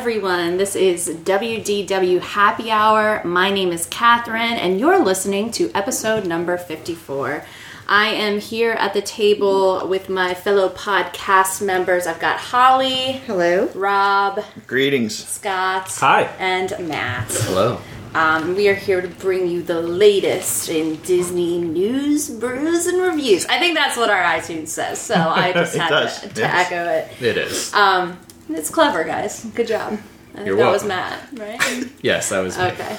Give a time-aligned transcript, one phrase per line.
[0.00, 0.56] Hello, everyone.
[0.56, 3.20] This is WDW Happy Hour.
[3.22, 7.44] My name is Catherine, and you're listening to episode number 54.
[7.86, 12.06] I am here at the table with my fellow podcast members.
[12.06, 13.66] I've got Holly, Hello.
[13.74, 15.14] Rob, Greetings.
[15.22, 16.22] Scott, Hi.
[16.38, 17.30] and Matt.
[17.30, 17.78] Hello.
[18.14, 23.44] Um, we are here to bring you the latest in Disney news, brews, and reviews.
[23.46, 26.66] I think that's what our iTunes says, so I just had to, to Yes.
[26.72, 27.22] echo it.
[27.22, 27.74] It is.
[27.74, 28.18] Um,
[28.54, 29.44] it's clever, guys.
[29.54, 29.98] Good job.
[30.34, 30.84] I think that was.
[30.84, 31.88] Matt, right?
[32.02, 32.64] yes, that was me.
[32.64, 32.98] okay.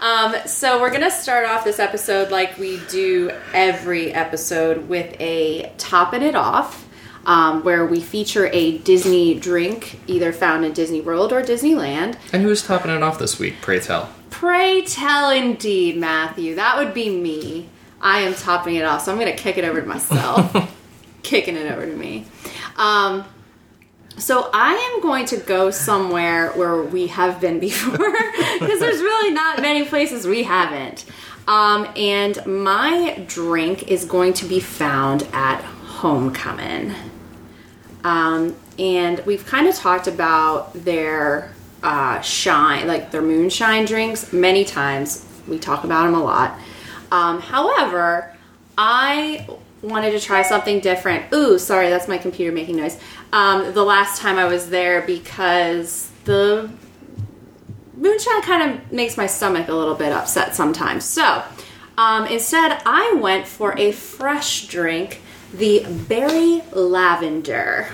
[0.00, 5.72] Um, so we're gonna start off this episode like we do every episode with a
[5.78, 6.88] topping it off,
[7.24, 12.18] um, where we feature a Disney drink, either found in Disney World or Disneyland.
[12.32, 13.54] And who's topping it off this week?
[13.60, 14.12] Pray tell.
[14.30, 16.56] Pray tell, indeed, Matthew.
[16.56, 17.68] That would be me.
[18.00, 20.68] I am topping it off, so I'm gonna kick it over to myself.
[21.22, 22.26] Kicking it over to me.
[22.76, 23.24] Um,
[24.18, 29.32] so I am going to go somewhere where we have been before because there's really
[29.32, 31.04] not many places we haven't.
[31.48, 36.94] Um, and my drink is going to be found at Homecoming.
[38.04, 41.52] Um, and we've kind of talked about their
[41.82, 45.26] uh, shine, like their moonshine drinks, many times.
[45.48, 46.58] We talk about them a lot.
[47.10, 48.36] Um, however,
[48.78, 49.46] I
[49.82, 51.32] wanted to try something different.
[51.34, 52.98] Ooh, sorry, that's my computer making noise.
[53.32, 56.70] Um, the last time I was there because the
[57.94, 61.04] moonshine kind of makes my stomach a little bit upset sometimes.
[61.04, 61.42] So
[61.98, 65.20] um, instead, I went for a fresh drink,
[65.52, 67.88] the berry lavender.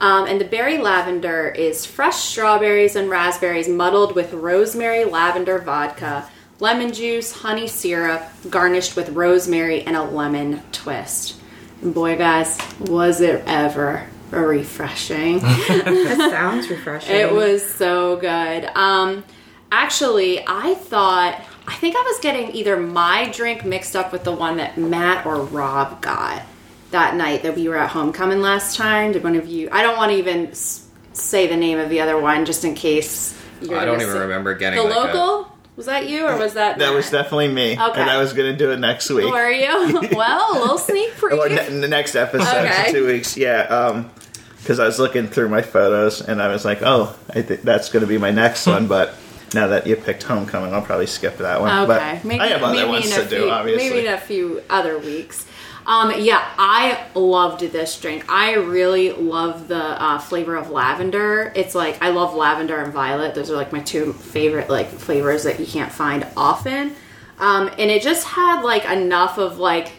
[0.00, 6.28] Um, and the berry lavender is fresh strawberries and raspberries muddled with rosemary lavender vodka,
[6.60, 11.36] lemon juice, honey syrup, garnished with rosemary and a lemon twist.
[11.82, 15.40] And boy, guys, was it ever refreshing!
[15.68, 17.14] That sounds refreshing.
[17.14, 18.64] It was so good.
[18.74, 19.24] Um,
[19.70, 24.32] actually, I thought I think I was getting either my drink mixed up with the
[24.32, 26.42] one that Matt or Rob got
[26.90, 29.12] that night that we were at homecoming last time.
[29.12, 29.68] Did one of you?
[29.70, 33.38] I don't want to even say the name of the other one just in case.
[33.60, 35.57] You're I don't even remember getting the like a- local.
[35.78, 36.78] Was that you or was that?
[36.78, 37.74] That was definitely me.
[37.80, 38.00] Okay.
[38.00, 39.30] And I was going to do it next week.
[39.32, 40.08] Were you?
[40.12, 41.48] well, a little sneak preview.
[41.48, 42.90] ne- in the next episode Okay.
[42.90, 43.36] two weeks.
[43.36, 43.60] Yeah.
[43.62, 44.10] Um,
[44.58, 47.90] because I was looking through my photos and I was like, oh, I think that's
[47.90, 48.88] going to be my next one.
[48.88, 49.14] But
[49.54, 51.70] now that you picked Homecoming, I'll probably skip that one.
[51.88, 53.88] Okay, But I have other ones to a do, obviously.
[53.90, 55.46] Maybe in a few other weeks.
[55.88, 58.26] Um, yeah, I loved this drink.
[58.28, 61.50] I really love the uh, flavor of lavender.
[61.56, 63.34] It's like I love lavender and violet.
[63.34, 66.94] Those are like my two favorite like flavors that you can't find often.
[67.38, 69.90] Um, and it just had like enough of like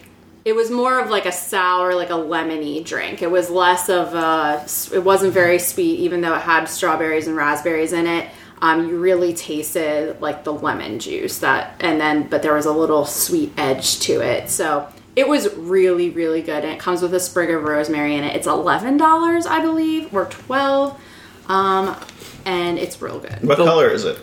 [0.45, 3.23] it was more of like a sour, like a lemony drink.
[3.23, 4.63] It was less of a.
[4.95, 8.29] It wasn't very sweet, even though it had strawberries and raspberries in it.
[8.61, 12.73] Um, you really tasted like the lemon juice that, and then but there was a
[12.73, 14.51] little sweet edge to it.
[14.51, 16.63] So it was really, really good.
[16.63, 18.35] And it comes with a sprig of rosemary in it.
[18.35, 20.99] It's eleven dollars, I believe, or twelve.
[21.47, 21.95] Um,
[22.45, 23.41] and it's real good.
[23.41, 24.17] what color is it?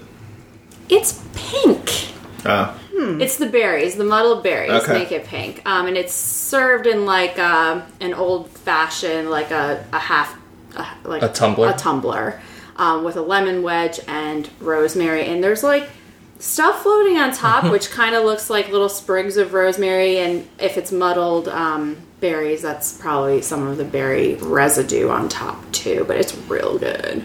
[0.88, 2.12] It's pink.
[2.44, 2.78] Oh.
[2.98, 4.92] It's the berries, the muddled berries Okay.
[4.94, 5.60] make it pink.
[5.66, 10.34] Um, and it's served in like uh, an old fashioned, like a, a half,
[10.76, 11.68] uh, like A tumbler?
[11.70, 12.40] a tumbler,
[12.76, 15.26] um, with a lemon wedge and rosemary.
[15.26, 15.90] And there's like
[16.38, 20.18] stuff floating on top, which kind of looks like little sprigs of rosemary.
[20.18, 25.70] And if it's muddled um, berries, that's probably some of the berry residue on top
[25.72, 26.04] too.
[26.06, 27.24] But it's real good.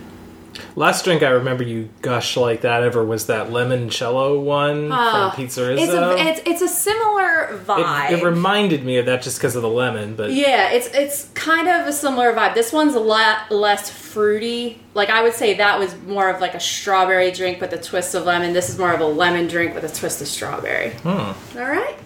[0.75, 5.33] Last drink I remember you gush like that ever was that limoncello one from ah,
[5.35, 5.79] Pizzerizzo.
[5.79, 8.11] It's a it's, it's a similar vibe.
[8.11, 11.29] it, it reminded me of that just because of the lemon, but Yeah, it's it's
[11.33, 12.53] kind of a similar vibe.
[12.53, 14.81] This one's a lot less fruity.
[14.93, 18.15] Like I would say that was more of like a strawberry drink with a twist
[18.15, 18.53] of lemon.
[18.53, 20.91] This is more of a lemon drink with a twist of strawberry.
[20.91, 21.09] Hmm.
[21.57, 21.97] All right.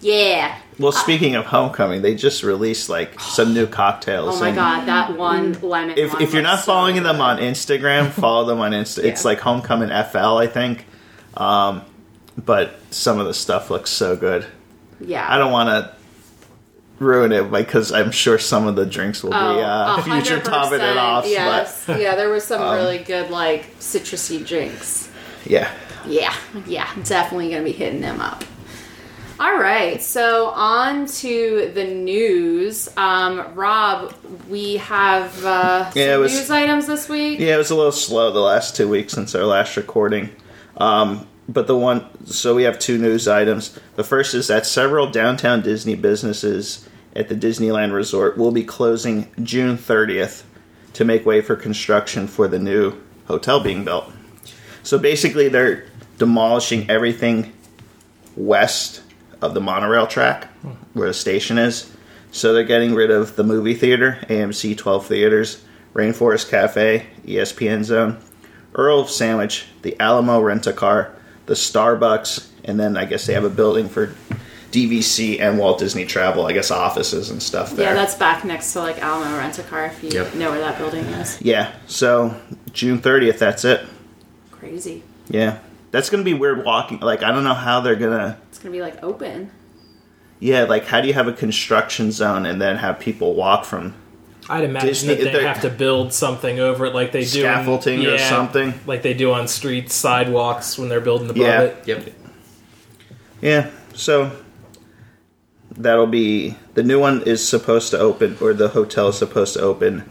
[0.00, 0.58] Yeah.
[0.80, 4.36] Well, speaking of Homecoming, they just released like some new cocktails.
[4.36, 5.98] Oh my and god, that one lemon.
[5.98, 7.04] If, one if you're not so following good.
[7.04, 9.04] them on Instagram, follow them on Insta.
[9.04, 10.86] It's like Homecoming FL, I think.
[11.36, 11.82] Um,
[12.42, 14.46] but some of the stuff looks so good.
[15.00, 15.94] yeah, I don't want to
[16.98, 20.44] ruin it because I'm sure some of the drinks will Oh, be uh, future hundred
[20.46, 21.26] topping it percent, off.
[21.26, 25.10] Yes, yeah, there was Um, some really good like citrusy drinks.
[25.42, 25.74] But yeah.
[26.06, 26.34] Yeah,
[26.66, 28.42] yeah, definitely gonna be hitting them up.
[29.40, 32.90] All right, so on to the news.
[32.98, 34.12] Um, Rob,
[34.50, 37.40] we have uh, Yeah, was- news items this week.
[37.40, 40.28] Yeah, it was a little slow the last two weeks since our last recording.
[40.76, 43.80] Um, but the one, so we have two news items.
[43.96, 46.86] The first is that several downtown Disney businesses
[47.16, 50.44] at the Disneyland Resort will be closing June 30th to
[50.92, 52.92] to make way for construction for the new
[53.26, 54.12] hotel being built.
[54.82, 55.86] So basically, they're
[56.18, 57.54] demolishing everything
[58.36, 58.99] west
[59.42, 60.48] of the monorail track
[60.92, 61.90] where the station is.
[62.32, 65.62] So they're getting rid of the movie theater, AMC 12 theaters,
[65.94, 68.18] Rainforest Cafe, ESPN Zone,
[68.74, 71.12] Earl Sandwich, the Alamo Rent a Car,
[71.46, 74.14] the Starbucks, and then I guess they have a building for
[74.70, 77.88] DVC and Walt Disney Travel, I guess offices and stuff there.
[77.88, 80.34] Yeah, that's back next to like Alamo Rent a Car if you Yep.
[80.34, 81.40] know where that building is.
[81.42, 82.36] Yeah, so
[82.72, 83.84] June 30th, that's it.
[84.52, 85.02] Crazy.
[85.28, 85.58] Yeah.
[85.90, 87.00] That's going to be weird walking.
[87.00, 88.36] Like, I don't know how they're going to.
[88.48, 89.50] It's gonna be like open.
[90.38, 93.94] Yeah, like, how do you have a construction zone and then have people walk from.
[94.48, 97.44] I'd imagine Disney- that they have to build something over it, like they do in-
[97.44, 98.74] Scaffolding or something?
[98.86, 101.60] like they do on streets, sidewalks when they're building above Yeah.
[101.62, 101.76] it.
[101.86, 102.08] Yep.
[103.42, 104.30] Yeah, so
[105.76, 106.56] that'll be.
[106.74, 110.04] The new one is supposed to open, or the hotel is supposed to open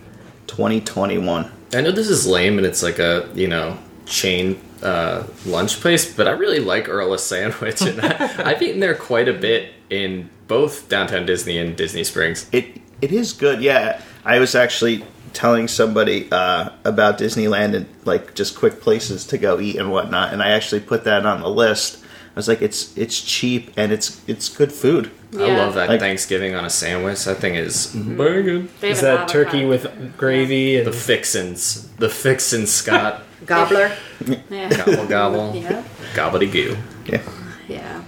[0.48, 1.52] 2021.
[1.74, 6.14] I know this is lame and it's like a you know chain uh, lunch place,
[6.14, 10.30] but I really like Earl's Sandwich, and I, I've eaten there quite a bit in
[10.48, 12.50] both downtown Disney and Disney Springs.
[12.52, 14.02] It It is good, yeah.
[14.26, 15.04] I was actually
[15.34, 20.34] telling somebody uh, about Disneyland and like just quick places to go eat and whatnot,
[20.34, 22.04] and I actually put that on the list.
[22.40, 25.12] I was like, it's it's cheap and it's it's good food.
[25.34, 27.26] I love that Like- Thanksgiving on a sandwich.
[27.26, 28.16] That thing is mm-hmm.
[28.16, 28.70] very good.
[28.80, 33.92] They Is have an that turkey with gravy and The fixins, the fixin Scott, Gobbler.
[34.50, 34.70] Yeah.
[34.70, 35.84] gobble gobble, yeah.
[36.14, 36.78] gobbledygoo.
[37.08, 37.22] Yeah.
[37.68, 38.04] Yeah.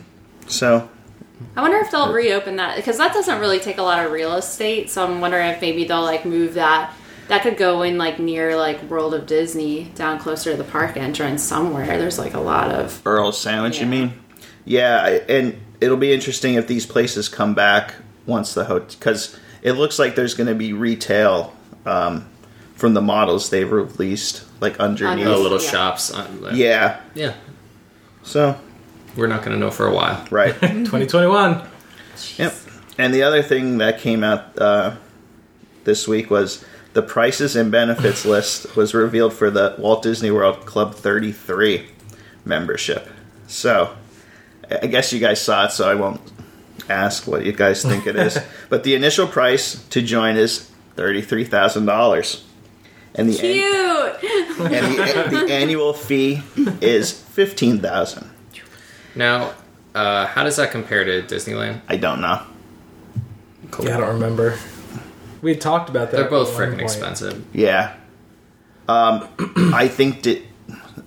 [0.47, 0.89] So
[1.57, 4.35] I wonder if they'll reopen that because that doesn't really take a lot of real
[4.35, 4.89] estate.
[4.89, 6.93] So I'm wondering if maybe they'll like move that.
[7.27, 10.95] That could go in like near like World of Disney, down closer to the park
[10.97, 11.97] entrance somewhere.
[11.97, 14.13] There's like a lot of Earl's sandwich, you mean?
[14.65, 19.73] Yeah, and it'll be interesting if these places come back once the hotel because it
[19.73, 21.53] looks like there's going to be retail
[21.85, 22.27] um,
[22.75, 25.25] from the models they've released, like underneath.
[25.27, 25.69] Oh, little Yeah.
[25.69, 26.13] shops.
[26.13, 26.99] uh, Yeah.
[27.15, 27.33] yeah.
[28.23, 28.55] So
[29.15, 30.25] We're not gonna know for a while.
[30.31, 30.53] right.
[30.61, 31.61] 2021.
[32.37, 32.53] Yep.
[32.97, 34.95] And the other thing that came out uh,
[35.85, 40.65] this week was the prices and benefits list was revealed for the Walt Disney World
[40.67, 41.87] Club 33
[42.45, 43.09] membership.
[43.47, 43.95] So,
[44.81, 46.21] I guess you guys saw it, so I won't
[46.89, 48.38] ask what you guys think it is.
[48.69, 52.44] but the initial price to join is $33,000.
[53.13, 56.41] And the, an- and the, the annual fee
[56.81, 58.29] is 15000
[59.15, 59.53] Now,
[59.94, 61.81] uh, how does that compare to Disneyland?
[61.89, 62.41] I don't know.
[63.71, 63.85] Cool.
[63.88, 64.57] Yeah, I don't remember.
[65.41, 66.17] We talked about that.
[66.17, 67.45] They're both freaking expensive.
[67.53, 67.95] Yeah.
[68.88, 69.27] Um,
[69.74, 70.41] I think that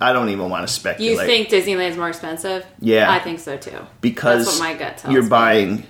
[0.01, 1.11] I don't even want to speculate.
[1.11, 2.65] You think Disneyland's more expensive?
[2.79, 3.11] Yeah.
[3.11, 3.79] I think so too.
[4.01, 5.29] because That's what my gut tells you're me.
[5.29, 5.83] buying,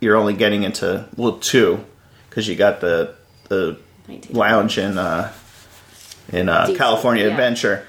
[0.00, 1.84] you're only getting into well two
[2.28, 3.14] because you got the
[3.48, 3.78] the
[4.08, 4.36] 19.
[4.36, 5.32] lounge in uh,
[6.32, 7.30] in uh, Disney, California yeah.
[7.30, 7.86] Adventure.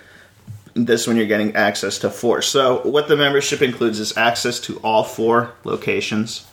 [0.73, 2.41] This one you're getting access to four.
[2.41, 6.45] So what the membership includes is access to all four locations.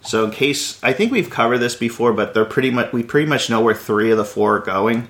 [0.00, 3.26] So in case I think we've covered this before, but they're pretty much we pretty
[3.28, 5.08] much know where three of the four are going.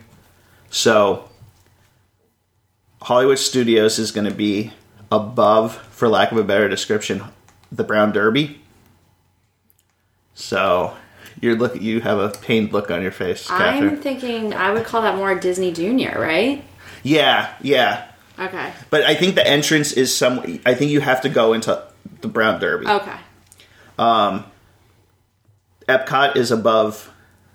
[0.71, 1.28] So
[3.03, 4.73] Hollywood Studios is going to be
[5.11, 7.23] above, for lack of a better description,
[7.71, 8.61] the Brown Derby.
[10.35, 10.97] So
[11.41, 15.03] you're look you have a pained look on your face, I'm thinking I would call
[15.03, 16.65] that more Disney Junior, right?
[17.03, 18.05] yeah, yeah.
[18.39, 18.73] Okay.
[18.91, 20.61] But I think the entrance is some.
[20.65, 21.83] I think you have to go into
[22.21, 22.87] the Brown Derby.
[22.87, 23.17] Okay.
[23.99, 24.45] Um,
[25.89, 27.11] Epcot is above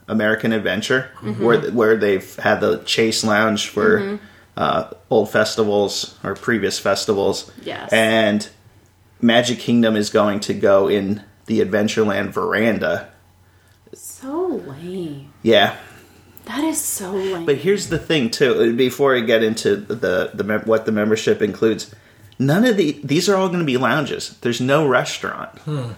[0.10, 1.42] American Adventure, Mm-hmm.
[1.44, 4.20] where where they've had the Chase Lounge for
[4.58, 7.52] uh, old festivals or previous festivals.
[7.64, 7.92] Yes.
[7.94, 8.50] and
[9.22, 13.10] Magic Kingdom is going to go in the Adventureland veranda.
[13.94, 15.32] So lame.
[15.44, 15.76] Yeah,
[16.46, 17.46] That is so lame.
[17.46, 18.72] but here's the thing too.
[18.74, 21.94] Uh, before I get into the the mem- what the membership includes,
[22.40, 24.38] none of the these are all going to be lounges.
[24.42, 25.58] There's no restaurant.
[25.60, 25.92] Hmm.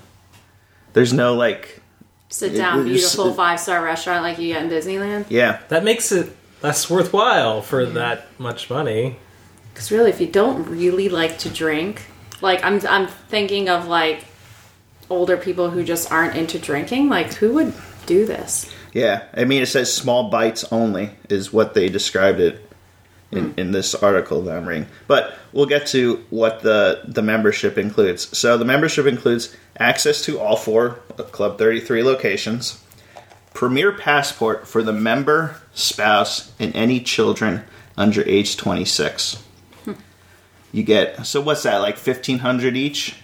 [0.93, 1.81] There's no like
[2.29, 5.25] Sit it down, uh, uh, was- beautiful five star restaurant like you get in Disneyland.
[5.29, 5.62] yeah.
[5.69, 6.35] That makes it
[6.65, 9.17] less worthwhile for that much money.
[9.72, 12.07] Because really, if you don't really like to drink,
[12.41, 14.25] like I'm, I'm thinking of like
[15.07, 17.07] older people who just aren't into drinking.
[17.07, 17.72] Like, who would
[18.07, 18.74] do this?
[18.93, 22.67] Yeah, I mean, it says small bites only is what they described it
[23.31, 23.60] in, hmm.
[23.60, 24.88] in this article that I'm reading.
[25.05, 28.36] But we'll get to what the the membership includes.
[28.36, 32.84] So the membership includes access to all four Club 33 locations,
[33.55, 37.63] premier passport for the member, spouse, and any children
[37.97, 39.41] under age 26.
[40.71, 43.15] You get so what's that like 1500 each?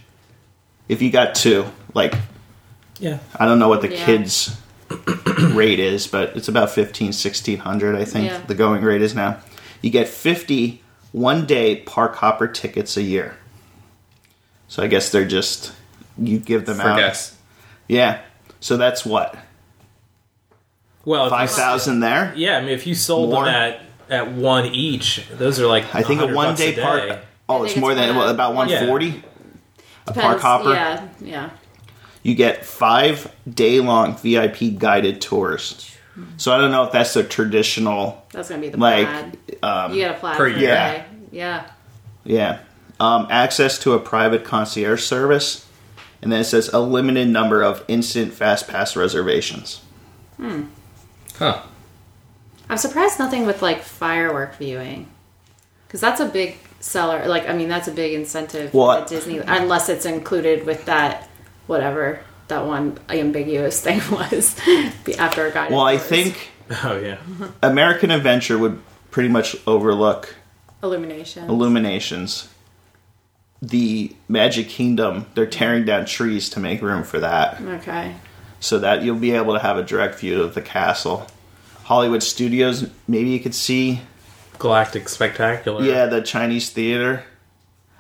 [0.88, 2.16] If you got two, like
[3.00, 3.20] Yeah.
[3.36, 4.06] I don't know what the Yeah.
[4.06, 4.56] kids
[5.54, 8.40] rate is, but it's about 15, 1600, I think Yeah.
[8.48, 9.38] the going rate is now.
[9.82, 13.36] You get 50 one day park hopper tickets a year.
[14.70, 15.74] So I guess they're just,
[16.18, 16.98] you give them For out.
[16.98, 17.36] guests.
[17.90, 18.22] Yeah.
[18.62, 19.36] So that's what?
[21.06, 22.34] Well, 5,000 there?
[22.36, 23.46] Yeah, I mean, if you sold More?
[23.46, 26.82] them at at one each, those are like I think a one bucks day day.
[26.82, 27.20] park.
[27.48, 29.24] Oh, I it's more it's than what, about one- 140?
[30.08, 30.74] A park hopper?
[30.74, 31.50] Yeah, yeah.
[32.24, 35.88] You get five day long VIP guided tours.
[36.38, 39.64] So I don't know if that's the traditional, That's gonna be the like, plaid.
[39.64, 40.72] um, You get a plaid per year.
[40.72, 41.06] a day.
[41.32, 41.66] Yeah.
[42.26, 42.60] yeah,
[43.00, 45.66] um, access to a private concierge service.
[46.22, 49.82] And then it says a limited number of instant fast pass reservations.
[51.42, 51.62] Huh.
[52.70, 55.08] I'm surprised nothing with like firework viewing,
[55.88, 57.28] because that's a big seller.
[57.28, 61.28] Like, I mean, that's a big incentive Well, at Disney, unless it's included with that
[61.68, 64.56] whatever that one ambiguous thing was
[65.18, 65.76] after a guided.
[65.76, 66.08] Well, I tours.
[66.08, 66.52] think
[66.84, 67.18] Oh yeah,
[67.64, 70.36] American Adventure would pretty much overlook
[70.84, 71.50] illumination.
[71.50, 72.48] Illuminations.
[73.64, 77.62] The Magic Kingdom, they're tearing down trees to make room for that.
[77.62, 78.16] okay.
[78.62, 81.28] So that you'll be able to have a direct view of the castle.
[81.84, 84.02] Hollywood Studios, maybe you could see,
[84.60, 85.84] Galactic Spectacular.
[85.84, 87.24] yeah, the Chinese theater.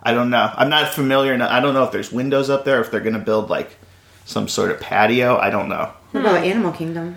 [0.03, 0.51] I don't know.
[0.55, 1.33] I'm not familiar.
[1.33, 1.51] Enough.
[1.51, 3.75] I don't know if there's windows up there, if they're going to build like
[4.25, 5.37] some sort of patio.
[5.37, 5.91] I don't know.
[6.11, 6.45] What about hmm.
[6.45, 7.15] Animal Kingdom?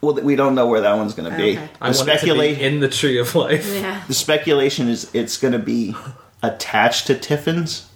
[0.00, 1.58] Well, we don't know where that one's going to be.
[1.58, 1.68] Okay.
[1.80, 3.74] I The want it to be speculate, in the Tree of Life.
[3.74, 4.02] Yeah.
[4.06, 5.94] the speculation is it's going to be
[6.42, 7.88] attached to Tiffin's.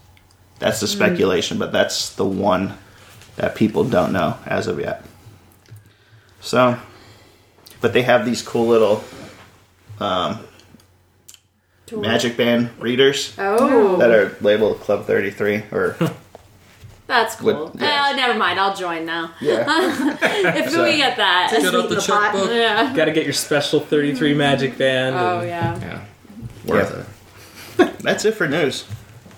[0.58, 0.92] That's the hmm.
[0.92, 2.76] speculation, but that's the one
[3.40, 5.02] that people don't know as of yet.
[6.40, 6.78] So,
[7.80, 9.02] but they have these cool little
[11.92, 15.96] Magic Band readers Oh, that are labeled Club 33 or
[17.06, 17.70] that's cool.
[17.72, 18.10] With- yeah.
[18.10, 18.60] Eh, never mind.
[18.60, 19.32] I'll join now.
[19.40, 19.64] yeah.
[20.22, 21.48] If we get that.
[21.50, 22.32] Get out the the pot.
[22.32, 22.50] checkbook.
[22.50, 22.94] Yeah.
[22.94, 25.16] Got to get your special 33 Magic Band.
[25.16, 25.80] Oh and- yeah.
[25.80, 26.04] Yeah.
[26.66, 27.06] Worth
[27.78, 27.84] Yeah.
[27.86, 27.98] it.
[28.02, 28.84] That's it for news.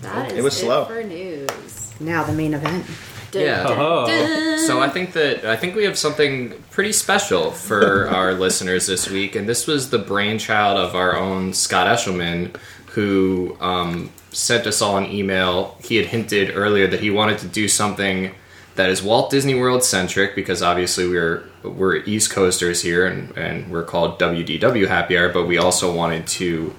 [0.03, 0.85] That is It was slow.
[0.87, 1.93] for news.
[2.01, 2.85] Now the main event.
[3.33, 3.63] Dun, Yeah.
[3.65, 4.07] dun, Oh.
[4.07, 4.59] dun.
[4.67, 9.11] So I think that I think we have something pretty special for our listeners this
[9.11, 12.55] week, and this was the brainchild of our own Scott Eshelman,
[12.95, 15.77] who um, sent us all an email.
[15.83, 18.33] He had hinted earlier that he wanted to do something
[18.77, 23.71] that is Walt Disney World centric, because obviously we're we're East Coasters here, and, and
[23.71, 26.75] we're called WDW Happy Hour, but we also wanted to.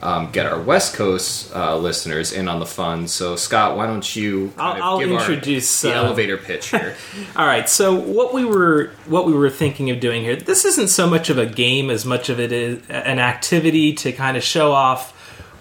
[0.00, 3.08] Um, get our West Coast uh, listeners in on the fun.
[3.08, 6.36] So, Scott, why don't you kind I'll- of I'll give our- introduce, the uh, elevator
[6.48, 6.94] pitch here?
[7.34, 7.68] All right.
[7.68, 10.36] So what we were what we were thinking of doing here.
[10.36, 14.12] This isn't so much of a game as much of it is an activity to
[14.12, 15.10] kind of show off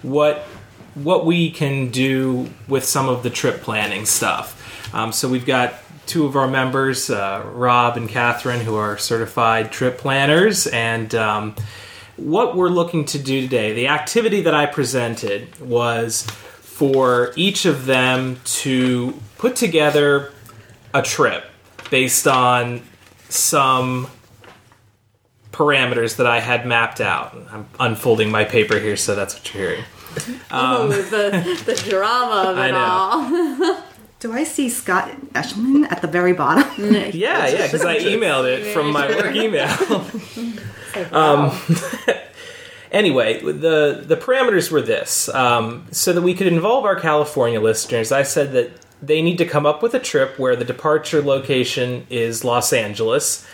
[0.03, 0.39] what
[0.94, 4.53] what we can do with some of the trip planning stuff.
[4.94, 5.74] Um, so we've got
[6.06, 11.56] two of our members, uh, Rob and Catherine, who are certified trip planners, and um,
[12.18, 17.86] what we're looking to do today, the activity that I presented was for each of
[17.86, 20.32] them to put together
[20.94, 21.46] a trip
[21.90, 22.82] based on
[23.30, 24.08] some
[25.52, 27.36] parameters that I had mapped out.
[27.52, 29.86] I'm unfolding my paper here, so that's what you're hearing.
[30.52, 33.84] oh, the, the drama of it all.
[34.20, 36.68] Do I see Scott Eshelman at the very bottom?
[37.14, 39.70] Yeah, yeah, because I emailed it from my work email.
[41.12, 41.52] um,
[42.92, 48.12] anyway, the the parameters were this: um, so that we could involve our California listeners.
[48.12, 48.72] I said that
[49.02, 53.46] they need to come up with a trip where the departure location is Los Angeles,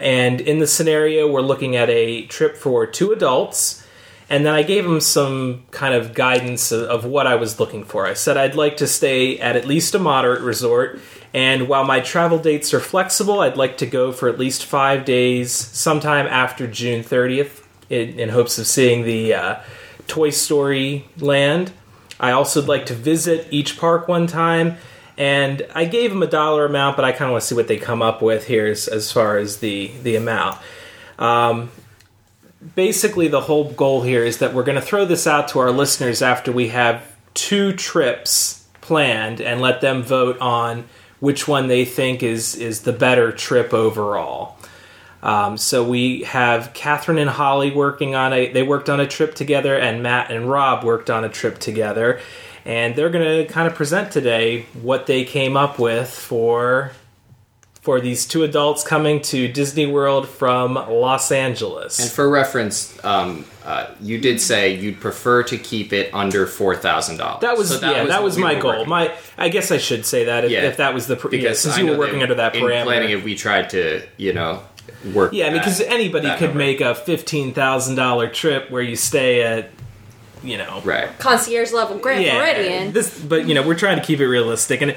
[0.00, 3.84] and in the scenario, we're looking at a trip for two adults.
[4.30, 8.06] And then I gave them some kind of guidance of, what I was looking for.
[8.06, 11.00] I said I'd like to stay at at least a moderate resort,
[11.32, 15.04] and while my travel dates are flexible, I'd like to go for at least five
[15.04, 19.60] days sometime after June 30th in, in hopes of seeing the uh,
[20.06, 21.72] Toy Story land.
[22.20, 24.76] I also would like to visit each park one time,
[25.16, 27.68] and I gave them a dollar amount, but I kind of want to see what
[27.68, 30.58] they come up with here as, as far as the, the amount
[32.74, 35.70] basically the whole goal here is that we're going to throw this out to our
[35.70, 40.84] listeners after we have two trips planned and let them vote on
[41.20, 44.56] which one they think is is the better trip overall.
[45.22, 48.52] Um, so we have Catherine and Holly working on a.
[48.52, 52.20] They worked on a trip together, and Matt and Rob worked on a trip together,
[52.64, 56.92] and they're going to kind of present today what they came up with for
[57.88, 61.98] for these two adults coming to Disney World from Los Angeles.
[61.98, 66.76] And for reference, um, uh, you did say you'd prefer to keep it under four
[66.76, 67.40] thousand dollars.
[67.40, 68.84] That was yeah, that was my goal.
[68.84, 70.64] My My I guess I should say that if, Yeah.
[70.64, 72.62] if that was the pr- yeah, because since I you were working under that in
[72.62, 72.84] parameter.
[72.84, 74.62] planning, if we tried to you know
[75.14, 75.32] work.
[75.32, 76.58] Yeah, because that- anybody that could number.
[76.58, 79.70] make a fifteen thousand dollar trip where you stay at,
[80.42, 81.08] you know, right.
[81.18, 82.92] Concierge level Grand Floridian.
[82.92, 84.82] This, but you know, we're trying to keep it realistic.
[84.82, 84.94] And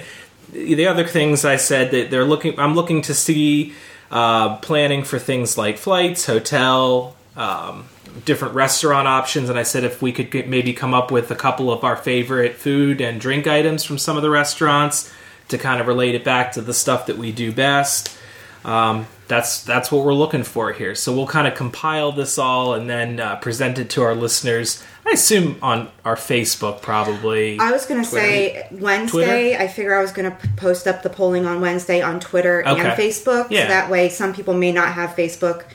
[0.52, 3.74] the other things I said that they're looking, I'm looking to see
[4.10, 7.86] uh, planning for things like flights, hotel, um,
[8.26, 9.50] different restaurant options.
[9.50, 11.96] And I said if we could get, maybe come up with a couple of our
[11.96, 15.12] favorite food and drink items from some of the restaurants
[15.48, 18.18] to kind of relate it back to the stuff that we do best.
[18.64, 20.94] Um, that's that's what we're looking for here.
[20.94, 24.84] So we'll kind of compile this all and then uh, present it to our listeners.
[25.06, 27.58] I assume on our Facebook, probably.
[27.60, 29.58] I was going to say Wednesday.
[29.58, 32.78] I figure I was going to post up the polling on Wednesday on Twitter and
[33.00, 33.48] Facebook.
[33.50, 33.64] Yeah.
[33.64, 35.66] So that way, some people may not have Facebook.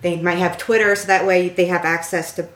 [0.00, 2.48] They might have Twitter, so that way they have access to.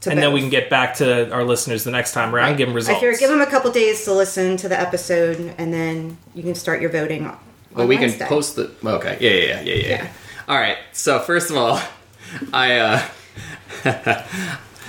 [0.00, 2.56] to and then we can get back to our listeners the next time around.
[2.56, 2.96] Give them results.
[2.98, 6.42] I figure give them a couple days to listen to the episode, and then you
[6.42, 7.26] can start your voting.
[7.26, 7.38] On
[7.74, 8.18] Well, we Wednesday.
[8.18, 8.70] can post the.
[8.84, 9.16] Okay.
[9.20, 9.88] Yeah, yeah, yeah, yeah, yeah.
[10.04, 10.12] Yeah.
[10.48, 10.78] All right.
[10.92, 11.80] So first of all,
[12.52, 12.78] I.
[12.78, 13.02] uh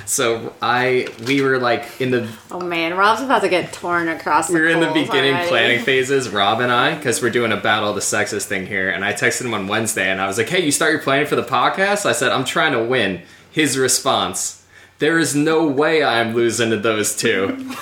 [0.06, 4.50] So I we were like in the Oh man, Rob's about to get torn across.
[4.50, 5.50] we were in the beginning already.
[5.50, 8.90] planning phases, Rob and I, because we're doing a battle of the sexes thing here.
[8.90, 11.26] And I texted him on Wednesday, and I was like, "Hey, you start your planning
[11.26, 14.64] for the podcast?" I said, "I'm trying to win." His response:
[15.00, 17.56] "There is no way I'm losing to those two.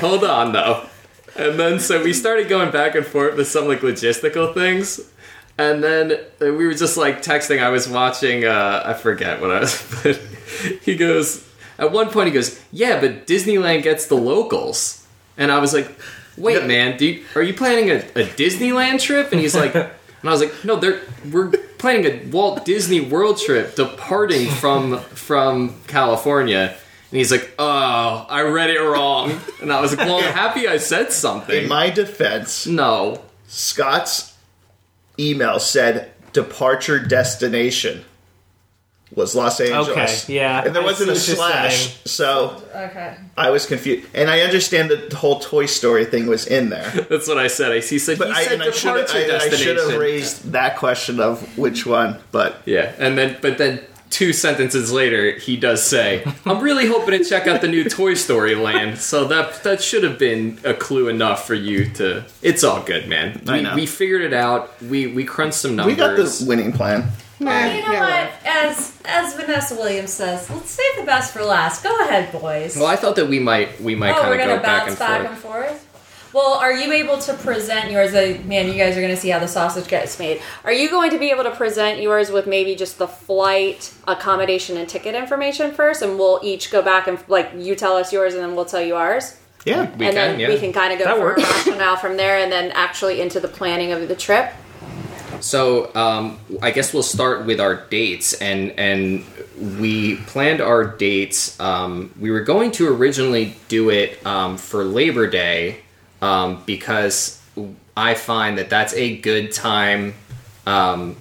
[0.00, 0.86] Hold on, though."
[1.36, 5.00] And then so we started going back and forth with some like logistical things.
[5.58, 7.60] And then we were just like texting.
[7.62, 8.44] I was watching.
[8.44, 9.74] Uh, I forget what I was.
[10.02, 10.16] But
[10.82, 11.44] he goes.
[11.78, 15.90] At one point, he goes, "Yeah, but Disneyland gets the locals." And I was like,
[16.36, 16.66] "Wait, Yeah.
[16.66, 19.90] man, do you, are you planning a, a Disneyland trip?" And he's like, "And
[20.24, 21.00] I was like, no, they're
[21.30, 26.74] we're planning a Walt Disney World trip, departing from from California."
[27.10, 30.66] And he's like, "Oh, I read it wrong." And I was like, "Well, I'm happy
[30.66, 34.27] I said something." In my defense, no, Scott's
[35.18, 38.04] email said departure destination
[39.14, 40.24] was Los Angeles.
[40.24, 43.16] Okay, yeah, And there I wasn't a see what you're slash, so Okay.
[43.36, 44.06] I was confused.
[44.14, 46.90] And I understand that the whole Toy Story thing was in there.
[47.08, 47.72] that's what I said.
[47.72, 47.98] I see.
[47.98, 51.20] said But he I, said and I should I, I should have raised that question
[51.20, 56.24] of which one, but Yeah, and then but then two sentences later, he does say,
[56.46, 60.02] "I'm really hoping to check out the new Toy Story land." So that that should
[60.04, 62.24] have been a clue enough for you to.
[62.42, 63.42] It's all good, man.
[63.46, 63.74] I We, know.
[63.74, 64.80] we figured it out.
[64.82, 65.94] We we crunched some numbers.
[65.94, 66.38] we got numbers.
[66.40, 67.08] the winning plan.
[67.40, 68.46] Well, you know Yeah, what?
[68.46, 71.84] As as Vanessa Williams says, let's save the best for last.
[71.84, 72.76] Go ahead, boys.
[72.76, 74.86] well, I thought that we might we might oh, kind we're of gonna go back
[74.86, 75.30] bounce and back forth.
[75.30, 75.87] and forth.
[76.38, 78.14] Well, are you able to present yours?
[78.14, 80.40] Uh, man, you guys are gonna see how the sausage gets made.
[80.62, 84.76] Are you going to be able to present yours with maybe just the flight, accommodation,
[84.76, 88.34] and ticket information first, and we'll each go back and like you tell us yours,
[88.34, 89.80] and then we'll tell you ours, Yeah.
[89.80, 90.48] We and can, then yeah.
[90.48, 93.48] we can kind of go That for rationale from there, and then actually into the
[93.48, 94.52] planning of the trip.
[95.40, 99.24] So um, I guess we'll start with our dates, and and
[99.80, 101.58] we planned our dates.
[101.58, 105.80] Um, we were going to originally do it um, for Labor Day
[106.20, 107.42] um, because
[107.96, 110.14] I find that that's a good time
[110.66, 111.16] um,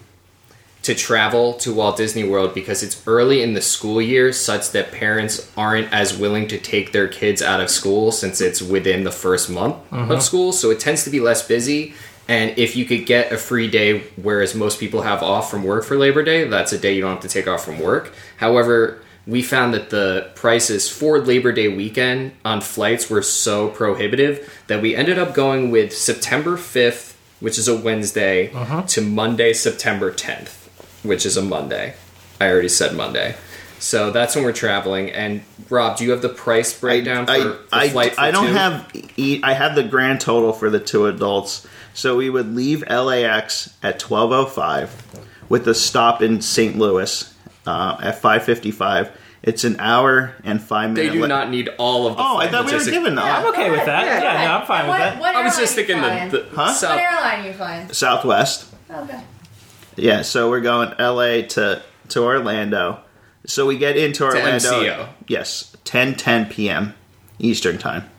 [0.84, 4.92] to travel to Walt Disney World because it's early in the school year, such that
[4.92, 9.12] parents aren't as willing to take their kids out of school since it's within the
[9.12, 10.54] first month of school.
[10.54, 11.94] So it tends to be less busy.
[12.30, 15.86] And if you could get a free day, whereas most people have off from work
[15.86, 18.14] for Labor Day, that's a day you don't have to take off from work.
[18.38, 24.50] However, we found that the prices for Labor Day weekend on flights were so prohibitive
[24.68, 28.84] that we ended up going with September 5th, which is a Wednesday, uh-huh.
[28.84, 30.68] to Monday, September 10th,
[31.04, 31.94] which is a Monday.
[32.40, 33.36] I already said Monday.
[33.80, 35.12] So that's when we're traveling.
[35.12, 38.32] And Rob, do you have the price breakdown for, I, for I, flight for I
[38.32, 38.54] don't two?
[38.54, 38.92] have
[39.44, 41.68] I have the grand total for the two adults.
[41.94, 44.90] So we would leave LAX at 12:05
[45.48, 46.76] with a stop in St.
[46.76, 47.34] Louis
[47.68, 49.12] uh, at 5:55.
[49.44, 50.96] It's an hour and 5 minutes.
[50.98, 51.22] They minutes.
[51.24, 53.40] do not need all of the Oh, I thought we were given that.
[53.40, 54.06] I'm okay with that.
[54.06, 55.20] Yeah, Yeah, go no, I'm fine with that.
[55.20, 56.74] What I was just thinking the, the Huh?
[56.74, 57.94] South- What airline you flying?
[57.94, 58.74] Southwest.
[58.92, 59.22] Okay.
[59.96, 63.00] Yeah, so we're going LA to to Orlando.
[63.46, 64.58] So we get into Orlando.
[64.82, 65.08] MCO.
[65.28, 66.94] Yes, 10 10 p.m.
[67.40, 68.10] Eastern time.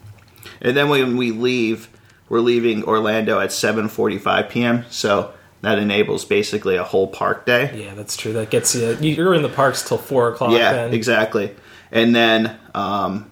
[0.62, 1.88] And then when we leave,
[2.28, 4.84] we're leaving Orlando at 7:45 p.m.
[4.88, 5.32] So
[5.62, 7.84] that enables basically a whole park day.
[7.84, 8.32] Yeah, that's true.
[8.32, 8.96] That gets you.
[9.00, 10.52] You're in the parks till four o'clock.
[10.52, 10.94] Yeah, then.
[10.94, 11.54] exactly.
[11.90, 13.30] And then um,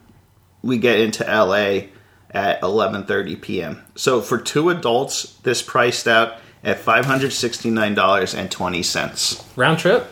[0.63, 1.89] we get into LA
[2.31, 3.83] at 11:30 p.m.
[3.95, 10.11] So for two adults, this priced out at $569.20 Round trip.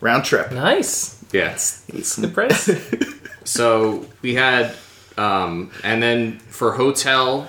[0.00, 0.52] round trip.
[0.52, 1.24] Nice.
[1.32, 1.84] Yes.
[1.88, 2.70] It's a good price.
[3.46, 4.74] So we had,
[5.16, 7.46] um, and then for hotel,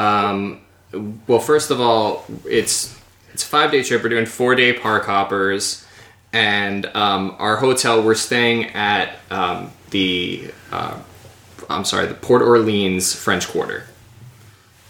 [0.00, 0.62] um,
[1.28, 2.97] well, first of all, it's
[3.38, 4.02] It's a five day trip.
[4.02, 5.86] We're doing four day park hoppers,
[6.32, 10.98] and um, our hotel we're staying at um, the uh,
[11.70, 13.84] I'm sorry, the Port Orleans French Quarter,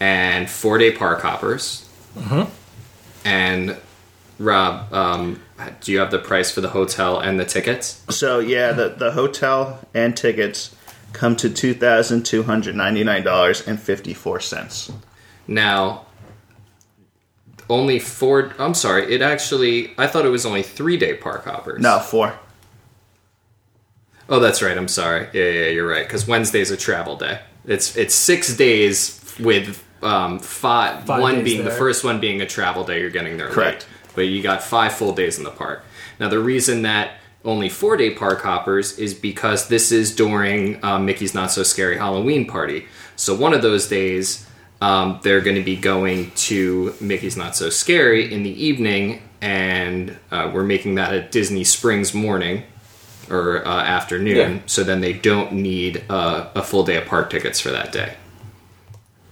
[0.00, 1.86] and four day park hoppers.
[2.16, 2.50] Mm-hmm.
[3.26, 3.76] And
[4.38, 5.42] Rob, um,
[5.82, 8.02] do you have the price for the hotel and the tickets?
[8.08, 10.74] So yeah, the the hotel and tickets
[11.12, 14.90] come to two thousand two hundred ninety nine dollars and fifty four cents.
[15.46, 16.06] Now,
[17.68, 18.52] only four.
[18.58, 19.12] I'm sorry.
[19.14, 19.92] It actually.
[19.98, 21.80] I thought it was only three day park hoppers.
[21.80, 22.38] No, four.
[24.28, 24.76] Oh, that's right.
[24.76, 25.28] I'm sorry.
[25.32, 26.06] Yeah, yeah, you're right.
[26.06, 27.40] Because Wednesday's a travel day.
[27.66, 31.04] It's it's six days with um, five.
[31.04, 33.00] Five one days being the first one being a travel day.
[33.00, 33.82] You're getting there Correct.
[33.82, 34.14] late.
[34.14, 35.84] But you got five full days in the park.
[36.18, 37.12] Now the reason that
[37.44, 41.96] only four day park hoppers is because this is during um, Mickey's Not So Scary
[41.96, 42.86] Halloween party.
[43.16, 44.44] So one of those days.
[44.80, 50.16] Um, they're going to be going to Mickey's Not So Scary in the evening, and
[50.30, 52.62] uh, we're making that at Disney Springs morning
[53.30, 54.60] or uh, afternoon, Yeah.
[54.66, 58.14] so then they don't need uh, a full day of park tickets for that day.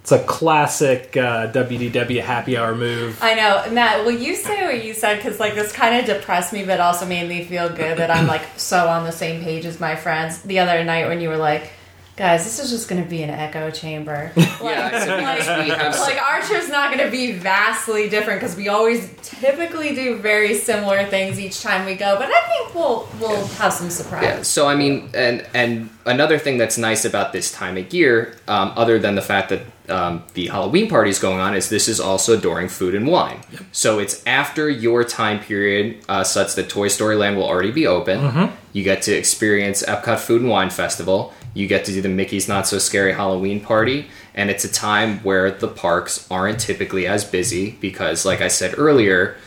[0.03, 3.19] It's a classic uh, WDW happy hour move.
[3.21, 4.05] I know, Matt.
[4.05, 5.17] Will you say what you said?
[5.17, 8.29] Because like this kind of depressed me, but also made me feel good that I'm
[8.29, 10.43] like so on the same page as my friends.
[10.43, 11.73] The other night when you were like,
[12.17, 15.47] "Guys, this is just going to be an echo chamber." Like, Yeah, I said because
[15.49, 19.15] like, we have like our trip's not going to be vastly different because we always
[19.23, 22.17] typically do very similar things each time we go.
[22.19, 24.23] But I think we'll we'll have some surprise.
[24.23, 28.35] Yeah, so I mean, and and another thing that's nice about this time of year,
[28.49, 31.87] um, other than the fact that um, the Halloween party is going on, is this
[31.87, 33.41] is also during food and wine.
[33.73, 37.87] So it's after your time period, uh, such that Toy Story Land will already be
[37.87, 38.51] open.
[38.73, 41.33] You get to experience Epcot Food and Wine Festival.
[41.57, 45.21] You get to do the Mickey's Not So Scary Halloween party, and it's a time
[45.21, 49.39] where the parks aren't typically as busy because, like I said earlier,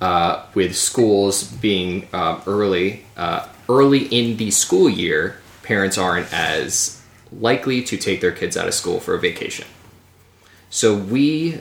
[0.00, 7.02] uh, with schools being um, early uh, early in the school year, parents aren't as
[7.30, 9.66] likely to take their kids out of school for a vacation.
[10.70, 11.60] So we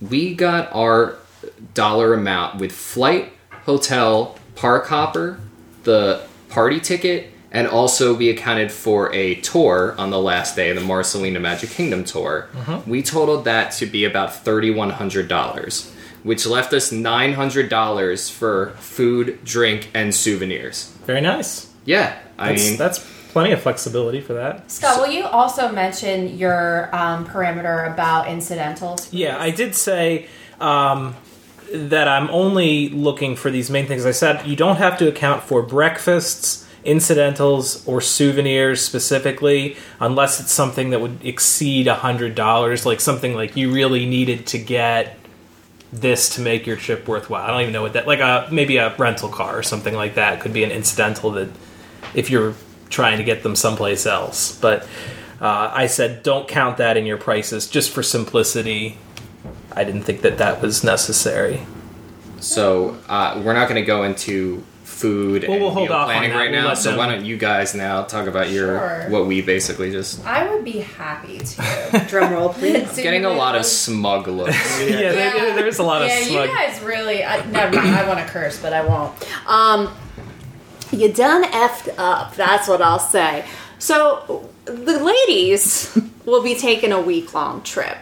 [0.00, 1.16] we got our
[1.74, 3.34] dollar amount with flight,
[3.66, 5.38] hotel, park hopper,
[5.82, 10.82] the party ticket, and also we accounted for a tour on the last day, the
[10.82, 12.48] Marceline to Magic Kingdom tour.
[12.86, 15.90] We totaled that to be about thirty-one hundred dollars,
[16.24, 20.92] which left us nine hundred dollars for food, drink, and souvenirs.
[21.06, 21.70] Very nice.
[21.86, 22.98] Yeah, I That's, mean, that's
[23.32, 24.70] plenty of flexibility for that.
[24.70, 29.12] Scott, will you also mention your um, parameter about incidentals?
[29.12, 30.28] Yeah, I did say
[30.60, 31.14] um,
[31.72, 34.06] that I'm only looking for these main things.
[34.06, 40.52] I said you don't have to account for breakfasts, incidentals, or souvenirs specifically, unless it's
[40.52, 45.18] something that would exceed a hundred dollars, like something like you really needed to get
[45.92, 47.44] this to make your trip worthwhile.
[47.44, 50.14] I don't even know what that like a maybe a rental car or something like
[50.16, 51.48] that could be an incidental that
[52.14, 52.54] if you're
[52.90, 54.58] trying to get them someplace else.
[54.58, 54.82] But
[55.40, 58.98] uh, I said don't count that in your prices just for simplicity.
[59.72, 61.64] I didn't think that that was necessary.
[62.40, 64.64] so uh, we're not going to go into
[65.04, 66.36] food Well, and we'll hold meal off on planning that.
[66.38, 66.74] right We'll now.
[66.74, 69.06] So them- why don't you guys now talk about your Sure.
[69.10, 72.06] what we basically just I would be happy to.
[72.08, 72.96] Drum roll, please.
[72.96, 74.80] getting a lot of smug looks.
[74.80, 76.48] Yeah, there- there's a lot of yeah, smug.
[76.48, 77.22] you guys really.
[77.24, 77.94] I, never mind.
[77.94, 79.12] I want to curse, but I won't.
[79.46, 79.94] Um,
[80.90, 82.34] you done effed up.
[82.36, 83.44] That's what I'll say.
[83.78, 87.98] So the ladies will be taking a week long trip.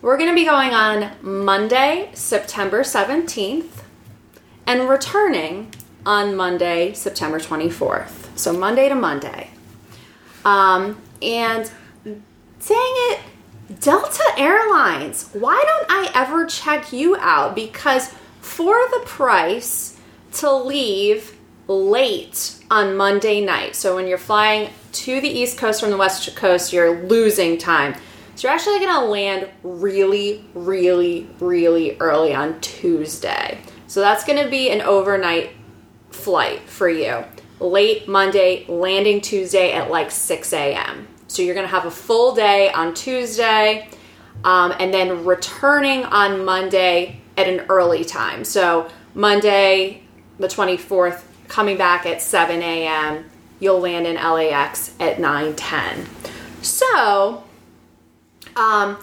[0.00, 3.82] We're going to be going on Monday, September 17th,
[4.66, 5.72] and returning
[6.08, 8.34] on Monday, September 24th.
[8.34, 9.50] So Monday to Monday.
[10.42, 11.70] Um, and
[12.02, 12.24] dang
[12.66, 13.20] it,
[13.80, 17.54] Delta Airlines, why don't I ever check you out?
[17.54, 18.08] Because
[18.40, 20.00] for the price
[20.36, 25.90] to leave late on Monday night, so when you're flying to the East Coast from
[25.90, 27.94] the West Coast, you're losing time.
[28.34, 33.58] So you're actually to land really, really, really early on Tuesday.
[33.88, 35.50] So that's to be an overnight
[36.18, 37.24] flight for you.
[37.60, 41.08] Late Monday, landing Tuesday at like 6 a.m.
[41.26, 43.88] So you're to have a full day on Tuesday
[44.44, 48.44] um, and then returning on Monday at an early time.
[48.44, 50.02] So Monday,
[50.38, 53.24] the 24th, coming back at 7 a.m.,
[53.60, 56.06] you'll land in LAX at 9 10.
[56.62, 57.44] So
[58.56, 58.98] um,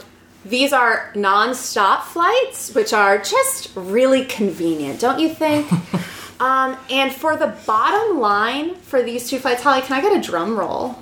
[0.45, 5.69] these are non-stop flights, which are just really convenient, don't you think?
[6.39, 10.21] um, and for the bottom line for these two flights, Holly, can I get a
[10.21, 10.95] drum roll?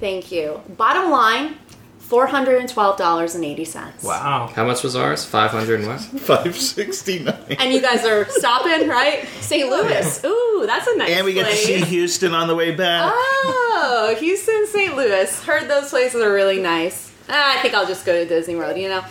[0.00, 0.60] Thank you.
[0.76, 1.56] Bottom line
[1.98, 4.04] four hundred and twelve dollars and eighty cents.
[4.04, 4.50] Wow.
[4.54, 5.24] How much was ours?
[5.24, 6.00] Five hundred and what?
[6.00, 7.56] Five sixty nine.
[7.58, 9.26] And you guys are stopping, right?
[9.40, 9.68] St.
[9.68, 10.24] Louis.
[10.24, 13.10] Ooh, that's a nice And we get to see Houston on the way back.
[13.14, 14.94] Oh, Houston, St.
[14.94, 15.42] Louis.
[15.44, 17.12] Heard those places are really nice.
[17.28, 19.02] Ah, I think I'll just go to Disney World, you know?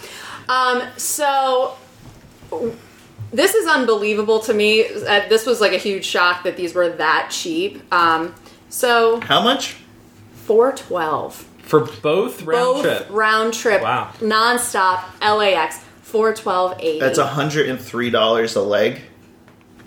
[0.47, 1.75] Um, so,
[3.33, 4.85] this is unbelievable to me.
[4.87, 7.81] Uh, This was like a huge shock that these were that cheap.
[7.93, 8.33] Um,
[8.69, 9.75] so, How much?
[10.45, 11.45] 412.
[11.63, 13.07] For both round Both trip.
[13.09, 14.09] round trip, Wow.
[14.19, 16.99] nonstop, LAX, 412.80.
[16.99, 19.01] That's hundred and three dollars a leg.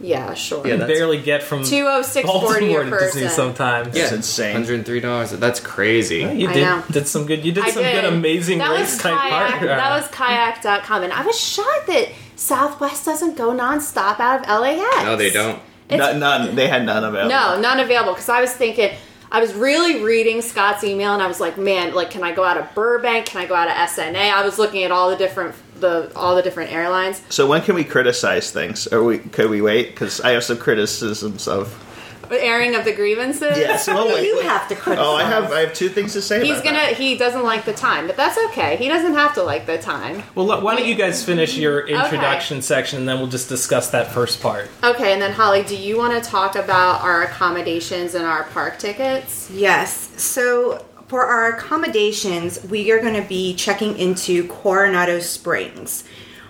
[0.00, 0.60] Yeah, sure.
[0.66, 3.28] Yeah, You that's- barely get from 206.40 Baltimore a to Disney person.
[3.30, 3.94] sometimes.
[3.94, 4.52] That's insane.
[4.54, 5.30] Hundred and three dollars.
[5.32, 6.18] That's crazy.
[6.20, 6.82] You I did, know.
[6.90, 7.44] did some good.
[7.44, 7.94] You did I some did.
[8.02, 9.62] good, amazing that race was type kayak, part.
[9.62, 11.02] That was kayak.com.
[11.02, 15.02] And I was shocked that Southwest doesn't go nonstop out of LAX.
[15.04, 15.60] No, they don't.
[15.88, 16.54] It's- None, none.
[16.56, 17.30] They had none available.
[17.30, 18.12] No, none available.
[18.12, 18.90] Because I was thinking,
[19.30, 22.44] I was really reading Scott's email and I was like, man, like, can I go
[22.44, 23.26] out of Burbank?
[23.26, 24.32] Can I go out of SNA?
[24.32, 27.20] I was looking at all the different the all the different airlines.
[27.28, 28.86] So when can we criticize things?
[28.88, 29.90] Or we could we wait?
[29.90, 31.82] Because I have some criticisms of.
[32.30, 33.56] Airing of the grievances.
[33.56, 34.26] Yes, we'll oh, wait.
[34.26, 35.06] You have to criticize.
[35.06, 36.40] Oh, I have I have two things to say.
[36.44, 36.76] He's about gonna.
[36.78, 36.96] that.
[36.96, 38.76] He doesn't like the time, but that's okay.
[38.76, 40.22] He doesn't have to like the time.
[40.34, 44.12] Well, why don't you guys finish your introduction section, and then we'll just discuss that
[44.12, 44.70] first part.
[44.82, 48.78] Okay, and then Holly, do you want to talk about our accommodations and our park
[48.78, 49.50] tickets?
[49.50, 50.10] Yes.
[50.22, 56.04] So for our accommodations, we are going to be checking into Coronado Springs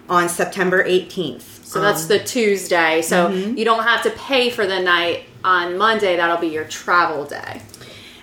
[0.09, 1.56] on September 18th.
[1.67, 3.03] So that's um, the Tuesday.
[3.03, 3.59] So mm-hmm.
[3.59, 6.15] you don't have to pay for the night on Monday.
[6.17, 7.61] That'll be your travel day.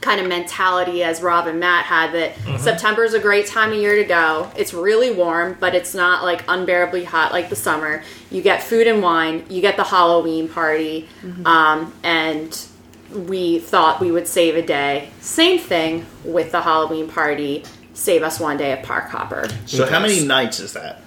[0.00, 2.12] kind of mentality as Rob and Matt had.
[2.12, 4.50] That September is a great time of year to go.
[4.56, 8.02] It's really warm, but it's not like unbearably hot like the summer.
[8.30, 9.44] You get food and wine.
[9.48, 11.08] You get the Halloween party,
[11.46, 12.66] um, and
[13.14, 15.08] we thought we would save a day.
[15.20, 17.64] Same thing with the Halloween party.
[17.94, 19.48] Save us one day of park hopper.
[19.66, 21.00] So how many nights is that?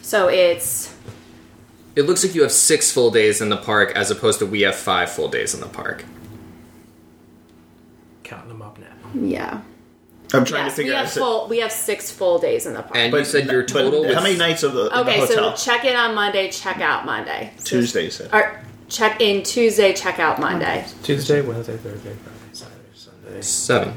[0.00, 0.95] So it's
[1.96, 4.60] It looks like you have six full days in the park as opposed to we
[4.60, 6.04] have five full days in the park.
[8.22, 8.86] Counting them up now.
[9.14, 9.60] yeah.
[10.34, 11.04] I'm trying Yes, to figure we out.
[11.04, 11.46] have full.
[11.48, 12.96] We have six full days in the park.
[12.96, 15.26] And you said your but total was how many nights of the, in okay, the
[15.28, 15.56] so hotel?
[15.56, 17.52] check in on Monday, check out Monday.
[17.58, 18.30] So- Tuesday, you said.
[18.34, 20.84] Or check in Tuesday, check out Monday.
[21.04, 23.40] Tuesday, Wednesday, Thursday, Friday, Saturday, Sunday.
[23.42, 23.94] seven,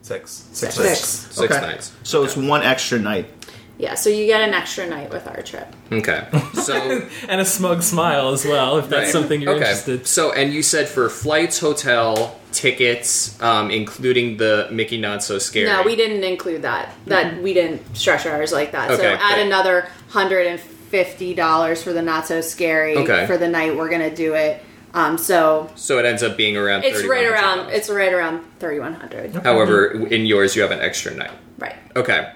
[0.00, 0.48] Six.
[0.52, 0.74] Six.
[0.74, 0.98] Six.
[1.00, 1.60] six Okay.
[1.60, 1.92] nights.
[2.02, 3.39] So it's one extra night.
[3.80, 5.66] Yeah, so you get an extra night with our trip.
[5.90, 6.74] Okay, so
[7.28, 9.08] And a smug smile as well, if that's Right.
[9.12, 9.60] something you're okay.
[9.62, 10.06] interested.
[10.06, 15.66] So, and you said for flights, hotel, tickets, um, including the Mickey Not So Scary.
[15.66, 16.92] No, we didn't include that.
[17.06, 18.90] That we didn't stretch ours like that.
[18.90, 19.46] Okay, so add great.
[19.46, 23.26] another hundred and fifty dollars for the not so scary Okay.
[23.26, 24.62] for the night we're gonna do it.
[24.92, 26.82] Um, so So it ends up being around.
[26.84, 29.32] it's right around it's right around thirty one hundred.
[29.36, 31.30] However, in yours you have an extra night.
[31.58, 31.76] Right.
[31.96, 32.32] Okay.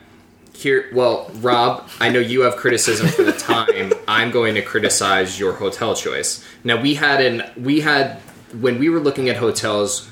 [0.54, 3.92] Here, well, Rob, I know you have criticism for the time.
[4.08, 6.44] I'm going to criticize your hotel choice.
[6.62, 8.20] Now we had an we had
[8.60, 10.08] when we were looking at hotels,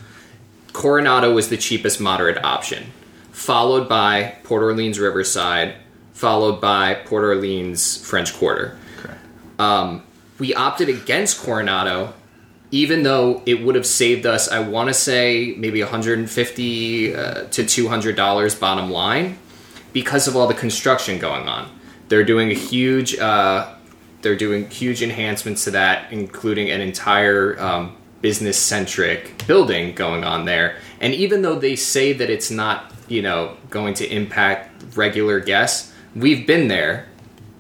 [0.73, 2.93] Coronado was the cheapest moderate option,
[3.31, 5.77] followed by Port Orleans Riverside,
[6.13, 8.79] followed by Port Orleans French Quarter.
[9.59, 10.03] Um,
[10.39, 12.15] we opted against Coronado,
[12.71, 17.65] even though it would have saved us, I want to say maybe 150 uh, to
[17.65, 19.39] 200 dollars bottom line,
[19.93, 21.71] because of all the construction going on.
[22.09, 23.75] They're doing a huge, uh,
[24.21, 30.45] they're doing huge enhancements to that, including an entire um, business centric building going on
[30.45, 30.77] there.
[31.01, 35.93] And even though they say that it's not, you know, going to impact regular guests,
[36.15, 37.09] we've been there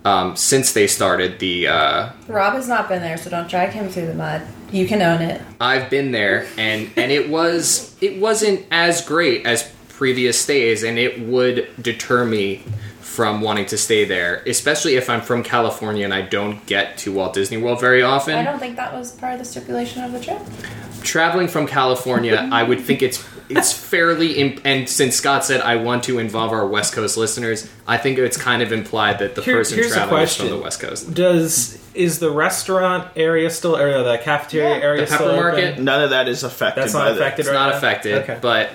[0.04, 1.68] um, since they started the.
[1.68, 4.42] Uh, Rob has not been there, so don't drag him through the mud.
[4.70, 5.42] You can own it.
[5.60, 9.70] I've been there, and and it was it wasn't as great as
[10.02, 12.56] previous stays, and it would deter me
[13.02, 17.12] from wanting to stay there, especially if I'm from California and I don't get to
[17.12, 18.34] Walt Disney World very often.
[18.34, 20.40] I don't think that was part of the stipulation of the trip.
[21.04, 25.76] Traveling from California, I would think it's it's fairly imp- and since Scott said I
[25.76, 29.42] want to involve our West Coast listeners, I think it's kind of implied that the
[29.42, 31.14] Here- person here's a traveling is from the West Coast.
[31.14, 35.64] Does is the restaurant area still, or the cafeteria area The still Pepper open?
[35.64, 35.78] Market?
[35.80, 37.40] None of that is affected That's by not the- affected.
[37.42, 37.76] It's right not now?
[37.76, 38.38] affected, Okay.
[38.40, 38.70] but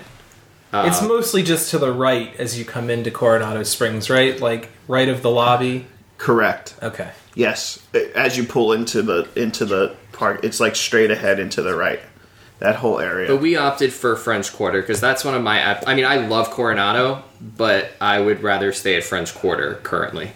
[0.74, 4.40] it's mostly just to the right as you come into Coronado Springs, right?
[4.40, 5.88] Like right of the lobby.
[6.18, 6.76] Correct.
[6.82, 7.12] Okay.
[7.36, 7.82] Yes,
[8.16, 12.00] as you pull into the into the park, it's like straight ahead into the right.
[12.60, 13.28] That whole area.
[13.28, 15.80] But we opted for French Quarter because that's one of my.
[15.86, 20.32] I mean, I love Coronado, but I would rather stay at French Quarter currently.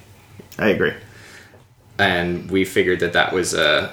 [0.60, 0.94] I agree.
[1.98, 3.91] And we figured that that was uh,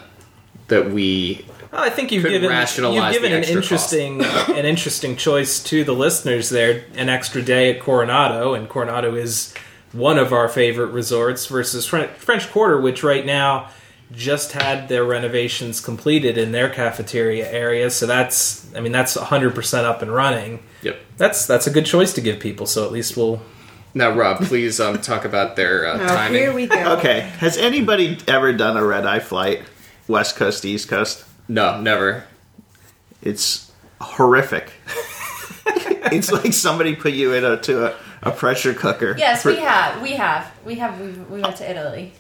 [0.69, 1.47] that we
[1.79, 5.85] Well, I think you've Could given rationalize you've given an interesting an interesting choice to
[5.85, 6.85] the listeners there.
[6.97, 9.55] An extra day at Coronado, and Coronado is
[9.93, 13.69] one of our favorite resorts versus French, French Quarter, which right now
[14.11, 17.91] just had their renovations completed in their cafeteria area.
[17.91, 20.65] So that's I mean that's 100 percent up and running.
[20.83, 20.99] Yep.
[21.17, 22.67] That's that's a good choice to give people.
[22.67, 23.41] So at least we'll
[23.95, 26.41] Now, Rob, please um, talk about their uh, Oh, timing.
[26.41, 26.97] here we go.
[26.99, 27.21] Okay.
[27.39, 29.63] Has anybody ever done a red eye flight,
[30.09, 31.25] West Coast to East Coast?
[31.49, 32.25] No, never.
[33.23, 34.73] It's horrific.
[35.67, 39.15] it's like somebody put you in a to a, a pressure cooker.
[39.19, 40.03] Yes, for- we have.
[40.03, 40.53] We have.
[40.65, 41.01] We have.
[41.01, 42.13] We, we went to Italy.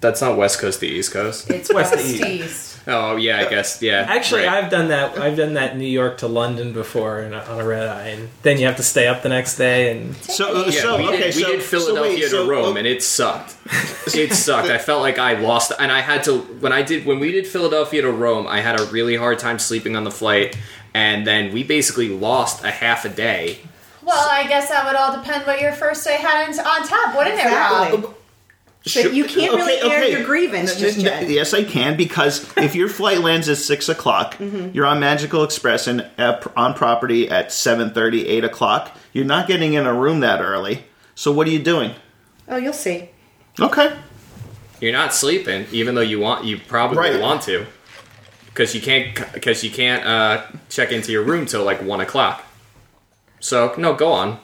[0.00, 1.50] That's not West Coast to East Coast.
[1.50, 2.44] It's West west, to to east.
[2.44, 2.73] east.
[2.86, 4.04] Oh yeah, I guess yeah.
[4.08, 4.62] Actually, right.
[4.62, 5.16] I've done that.
[5.18, 8.28] I've done that New York to London before in a, on a red eye, and
[8.42, 9.96] then you have to stay up the next day.
[9.96, 12.44] And So, uh, Yeah, so we, okay, did, we so, did so Philadelphia wait, so-
[12.44, 13.56] to Rome, oh, and it sucked.
[14.14, 14.68] it sucked.
[14.68, 17.46] I felt like I lost, and I had to when I did when we did
[17.46, 18.46] Philadelphia to Rome.
[18.46, 20.58] I had a really hard time sleeping on the flight,
[20.92, 23.60] and then we basically lost a half a day.
[24.02, 27.36] Well, I guess that would all depend what your first day had on top, wouldn't
[27.36, 28.14] it, Exactly.
[28.86, 29.04] Rob?
[29.04, 31.28] But you can't really air your grievance just yet.
[31.28, 34.70] Yes, I can because if your flight lands at six o'clock, Mm-hmm.
[34.74, 38.96] you're on Magical Express and uh, on property at 7.30, 8 o'clock.
[39.12, 40.84] You're not getting in a room that early.
[41.14, 41.92] So what are you doing?
[42.48, 43.08] Oh, you'll see.
[43.58, 43.96] Okay.
[44.80, 46.44] You're not sleeping, even though you want.
[46.44, 47.20] You probably Right.
[47.20, 47.66] want to,
[48.46, 52.44] because you can't because you can't uh, check into your room till like one o'clock.
[53.40, 54.40] So no, go on.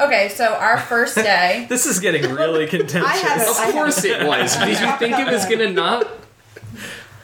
[0.00, 1.66] Okay, so our first day.
[1.68, 3.08] this is getting really contentious.
[3.08, 4.56] I have Of a- I course it was.
[4.56, 6.06] Did you think it was gonna not?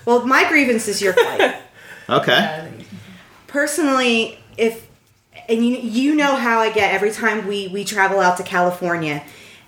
[0.04, 1.56] Well, my grievance is your flight.
[2.08, 2.70] Okay.
[3.46, 4.86] Personally, if
[5.48, 9.22] and you you know how I get every time we we travel out to California,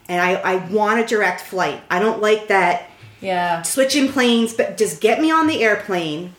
[0.09, 1.81] and I I want a direct flight.
[1.91, 3.63] I don't like that Yeah.
[3.63, 6.35] switching planes, but just get me on the airplane.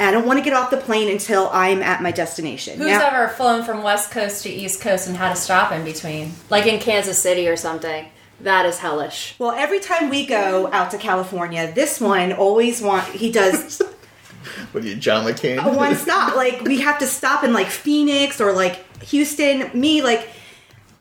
[0.00, 2.78] I don't want to get off the plane until I'm at my destination.
[2.78, 5.84] Who's Now- ever flown from West Coast to East Coast and had to stop in
[5.84, 6.34] between?
[6.50, 8.06] Like in Kansas City or something.
[8.40, 9.34] That is hellish.
[9.38, 13.82] Well, every time we go out to California, this one always want he does
[14.72, 15.62] What are you, John McCain?
[15.62, 16.36] a one stop.
[16.36, 19.68] Like we have to stop in like Phoenix or like Houston.
[19.78, 20.28] Me, like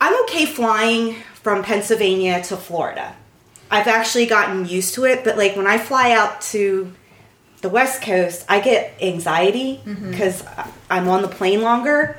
[0.02, 3.16] I'm okay flying from Pennsylvania to Florida.
[3.70, 6.92] I've actually gotten used to it, but like when I fly out to
[7.68, 10.44] the West Coast, I get anxiety because
[10.90, 12.18] I'm on the plane longer.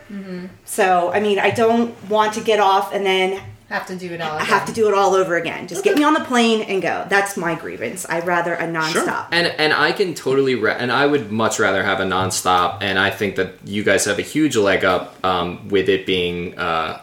[0.64, 4.20] So, I mean, I don't want to get off and then Have to do it
[4.20, 4.32] all.
[4.38, 5.68] I have to do it all over again.
[5.68, 7.06] Just get me on the plane and go.
[7.08, 8.06] That's my grievance.
[8.08, 8.92] I'd rather a nonstop.
[8.92, 9.26] Sure.
[9.32, 12.78] And and I can totally re- and I would much rather have a nonstop.
[12.82, 16.58] And I think that you guys have a huge leg up um, with it being
[16.58, 17.00] uh,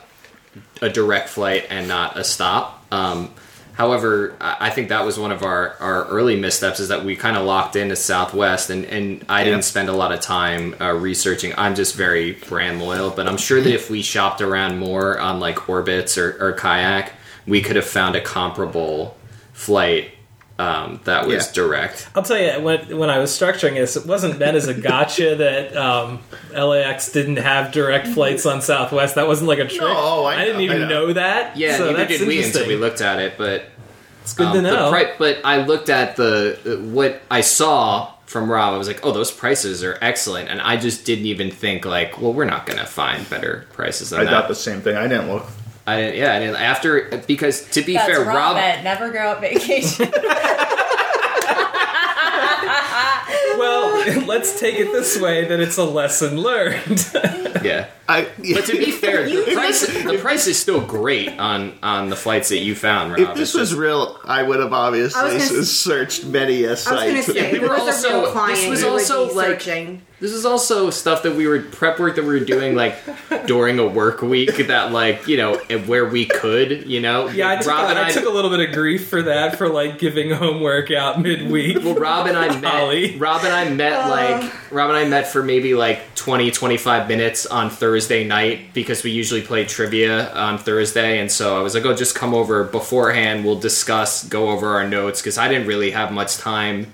[0.82, 2.84] a direct flight and not a stop.
[2.92, 3.32] Um,
[3.76, 7.38] however, I think that was one of our, our early missteps is that we kind
[7.38, 9.46] of locked into Southwest, and, and I Yeah.
[9.52, 11.54] didn't spend a lot of time uh, researching.
[11.58, 15.40] I'm just very brand loyal, but I'm sure that if we shopped around more on
[15.40, 17.14] like Orbitz or, or Kayak,
[17.48, 19.16] we could have found a comparable
[19.54, 20.12] flight
[20.58, 21.54] um, that was Yeah.
[21.54, 22.08] direct.
[22.16, 25.36] I'll tell you when when I was structuring this, it wasn't meant as a gotcha
[25.38, 26.20] that um,
[26.54, 29.16] LAX didn't have direct flights on Southwest.
[29.16, 29.82] That wasn't like a trick.
[29.82, 31.08] No, I didn't know, even I know.
[31.08, 31.14] know.
[31.14, 31.58] that.
[31.58, 32.68] Yeah, so neither that's did we until interesting.
[32.70, 33.66] we looked at it, but
[34.22, 34.90] It's good um, to the know.
[34.90, 38.74] pri- but I looked at the what I saw from Rob.
[38.74, 42.22] I was like, oh, those prices are excellent, and I just didn't even think like,
[42.22, 44.28] well, we're not gonna find better prices than that.
[44.28, 44.40] I that.
[44.42, 44.96] thought the same thing.
[44.96, 45.46] I didn't look.
[45.88, 46.18] I didn't.
[46.18, 46.56] Yeah, I didn't.
[46.56, 48.58] After because to be That's fair, Rob, Rob.
[48.58, 50.10] at Never Go Out Vacation.
[53.58, 53.94] well,
[54.28, 57.10] let's take it this way that it's a lesson learned.
[57.64, 62.10] Yeah, I, but to be fair, the price the price is still great on on
[62.10, 63.20] the flights that you found, Rob.
[63.20, 66.64] if It's this was just- real, I would have obviously gonna s- s- searched many
[66.66, 67.36] a I was going to site.
[67.36, 70.02] say, we were it was a also- real client, this was also, like- searching.
[70.22, 72.96] This is also stuff that we were prep work that we were doing like
[73.48, 75.56] during a work week that like you know
[75.88, 78.50] where we could you know yeah, I took, Rob a, and I took a little
[78.50, 81.84] bit of grief for that for like giving homework out midweek.
[81.84, 83.12] well Rob and I Holly.
[83.12, 84.50] met Rob and I met like uh.
[84.72, 87.95] Rob and I met for maybe like 20 25 minutes on Thursday
[88.26, 92.16] night because we usually play trivia on Thursday and so I was like oh just
[92.16, 96.38] come over beforehand we'll discuss go over our notes because I didn't really have much
[96.38, 96.94] time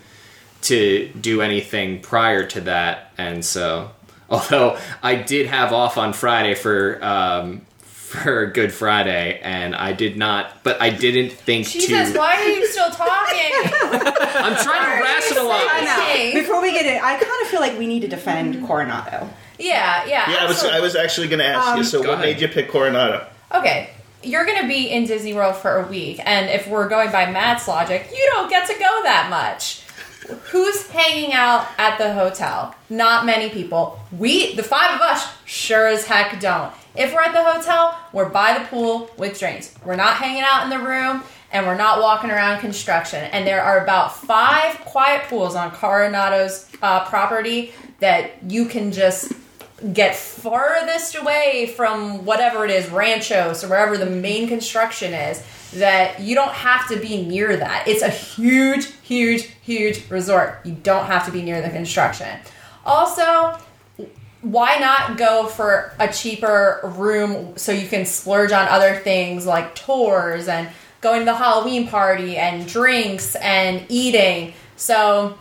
[0.64, 3.92] to do anything prior to that and so
[4.32, 10.16] Although I did have off on Friday for um, for Good Friday, and I did
[10.16, 10.64] not.
[10.64, 12.18] But I didn't think Jesus, to.
[12.18, 13.52] why are you still talking?
[14.34, 16.34] I'm trying to rationalize.
[16.34, 19.30] Before we get in, I kind of feel like we need to defend Coronado.
[19.62, 20.30] Yeah, yeah.
[20.32, 20.78] Yeah, I was absolutely.
[20.80, 21.80] I was actually going to ask you.
[21.80, 22.26] Um, So, Go what ahead.
[22.28, 23.26] made you pick Coronado?
[23.54, 23.90] Okay,
[24.24, 27.68] you're gonna be in Disney World for a week, and if we're going by Matt's
[27.68, 29.82] logic, you don't get to go that much.
[30.52, 32.74] Who's hanging out at the hotel?
[32.90, 34.00] Not many people.
[34.18, 36.72] We, the five of us, sure as heck don't.
[36.96, 39.74] If we're at the hotel, we're by the pool with drinks.
[39.84, 43.24] We're not hanging out in the room, and we're not walking around construction.
[43.34, 49.34] And there are about five quiet pools on Coronado's uh, property that you can just
[49.94, 56.20] get farthest away from whatever it is, ranchos or wherever the main construction is, that
[56.20, 57.88] you don't have to be near that.
[57.88, 60.60] It's a huge, huge, huge resort.
[60.66, 62.40] You don't have to be near the construction.
[62.86, 63.58] Also,
[64.42, 69.76] why not go for a cheaper room so you can splurge on other things like
[69.76, 70.70] tours and
[71.00, 74.54] going to the Halloween party and drinks and eating?
[74.76, 75.38] So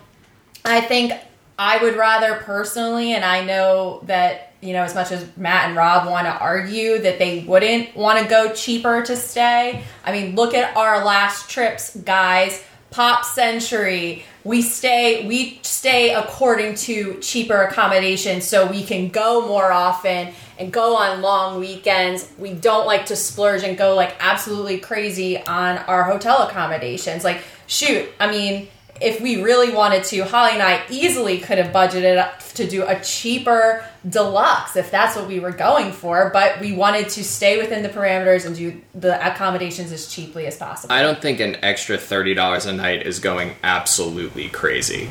[0.64, 1.12] I think
[1.60, 5.76] I would rather personally, and I know that, you know, as much as Matt and
[5.76, 9.84] Rob want to argue that they wouldn't want to go cheaper to stay.
[10.02, 12.64] I mean, look at our last trips, guys.
[12.90, 14.24] Pop Century.
[14.42, 20.72] We stay we stay according to cheaper accommodations so we can go more often and
[20.72, 22.32] go on long weekends.
[22.38, 27.22] We don't like to splurge and go like absolutely crazy on our hotel accommodations.
[27.22, 28.68] Like shoot, I mean,
[29.00, 32.84] if we really wanted to, Holly and I easily could have budgeted up to do
[32.86, 37.58] a cheaper deluxe if that's what we were going for, but we wanted to stay
[37.58, 40.92] within the parameters and do the accommodations as cheaply as possible.
[40.92, 45.10] I don't think an extra thirty dollars a night is going absolutely crazy.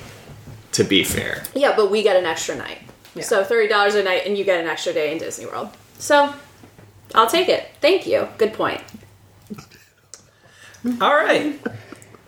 [0.74, 2.78] To be fair, Yeah, but we get an extra night.
[3.22, 5.70] So thirty dollars a night, and you get an extra day in Disney World.
[5.98, 6.34] So
[7.16, 7.68] I'll take it.
[7.82, 8.28] Thank you.
[8.38, 8.82] Good point.
[11.02, 11.60] All right.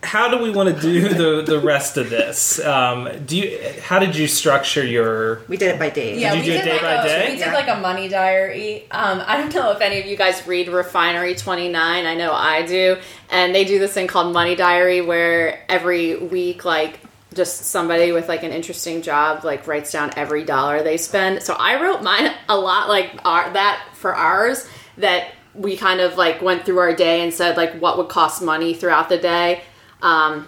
[0.03, 2.59] How do we want to do the, the rest of this?
[2.59, 3.59] Um, do you?
[3.81, 5.41] How did you structure your?
[5.47, 6.19] We did it by days.
[6.19, 7.25] Yeah, Did you we do it did day like by a, day?
[7.31, 7.53] We did Yeah.
[7.53, 8.85] like a money diary.
[8.91, 12.05] Um, I don't know if any of you guys read Refinery 29.
[12.05, 12.97] I know I do.
[13.29, 16.99] And they do this thing called Money Diary where every week, like,
[17.33, 21.41] just somebody with like an interesting job like writes down every dollar they spend.
[21.41, 26.17] So I wrote mine a lot like our, that for ours that we kind of
[26.17, 29.63] like went through our day and said like what would cost money throughout the day.
[30.01, 30.47] Um,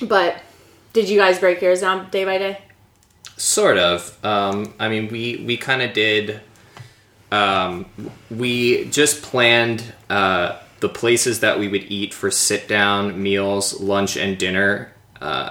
[0.00, 0.42] but
[0.92, 2.58] did you guys break yours down day by day?
[3.42, 4.24] sort of.
[4.24, 6.40] Um, I mean, we we kind of did.
[7.30, 7.86] Um,
[8.30, 14.16] we just planned uh, the places that we would eat for sit down meals, lunch,
[14.16, 15.50] and dinner, uh,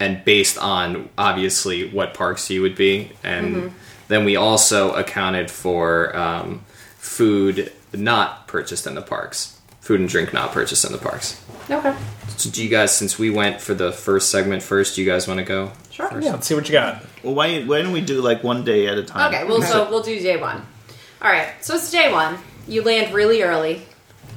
[0.00, 3.72] and based on obviously what parks you would be, and
[4.08, 6.64] then we also accounted for um,
[6.96, 9.59] food not purchased in the parks,
[9.90, 11.42] food and drink not purchased in the parks.
[11.68, 11.92] Okay.
[12.36, 15.26] So, do you guys, since we went for the first segment first, do you guys
[15.26, 15.72] want to go?
[15.90, 16.08] Sure.
[16.20, 17.04] Yeah, let's see what you got.
[17.24, 19.34] Well, why why don't we do like one day at a time?
[19.34, 20.64] Okay, well, so we'll do day one.
[21.20, 22.38] All right, so it's day one.
[22.68, 23.82] You land really early,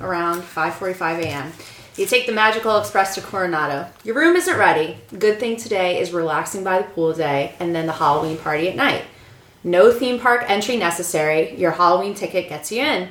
[0.01, 1.51] around 5:45 a.m.
[1.97, 3.87] You take the Magical Express to Coronado.
[4.03, 4.97] Your room isn't ready.
[5.19, 8.75] Good thing today is relaxing by the pool day, and then the Halloween party at
[8.75, 9.03] night.
[9.63, 11.55] No theme park entry necessary.
[11.55, 13.09] Your Halloween ticket gets you in.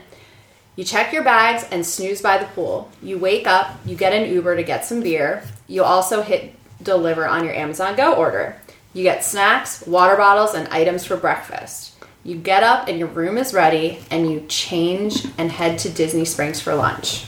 [0.74, 2.90] You check your bags and snooze by the pool.
[3.02, 5.44] You wake up, you get an Uber to get some beer.
[5.68, 8.56] You also hit deliver on your Amazon Go order.
[8.94, 11.94] You get snacks, water bottles, and items for breakfast.
[12.24, 16.24] You get up and your room is ready, and you change and head to Disney
[16.24, 17.26] Springs for lunch.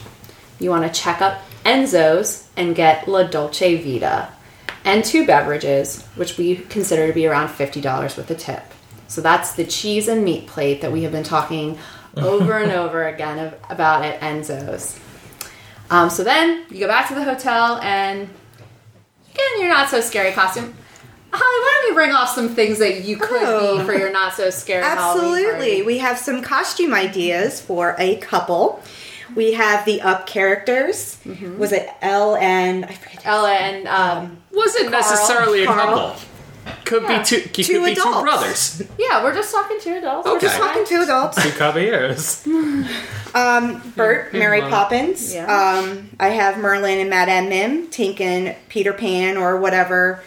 [0.59, 4.29] You want to check up Enzo's and get La Dolce Vita
[4.85, 8.63] and two beverages, which we consider to be around $50 with a tip.
[9.09, 11.79] So that's the cheese and meat plate that we have been talking
[12.17, 14.21] over and over again of, about it.
[14.21, 14.99] Enzo's.
[15.91, 19.89] Um, so then you go back to the hotel and you get in your not
[19.91, 20.75] so scary costume.
[21.33, 23.79] Holly, why don't you bring off some things that you could Oh.
[23.79, 25.51] be for your not so scary Halloween Absolutely.
[25.53, 25.83] party?
[25.83, 28.81] We have some costume ideas for a couple.
[29.35, 31.19] We have the Up characters.
[31.59, 33.23] Was it L and I forget?
[33.27, 35.87] Ella and um, Wasn't necessarily a Carl.
[36.13, 36.17] couple.
[36.85, 37.19] Could Yeah.
[37.19, 37.41] be two.
[37.41, 38.23] Could Two be two adults.
[38.23, 38.83] brothers.
[38.99, 40.27] yeah, we're just talking two adults.
[40.29, 41.43] We're just Talking two adults.
[41.43, 42.47] Two caballeros.
[43.35, 45.35] Um, Bert, Mary Poppins.
[45.35, 45.47] Yeah.
[45.47, 50.23] Um, I have Merlin and Madame Mim, Tink and Peter Pan, or whatever.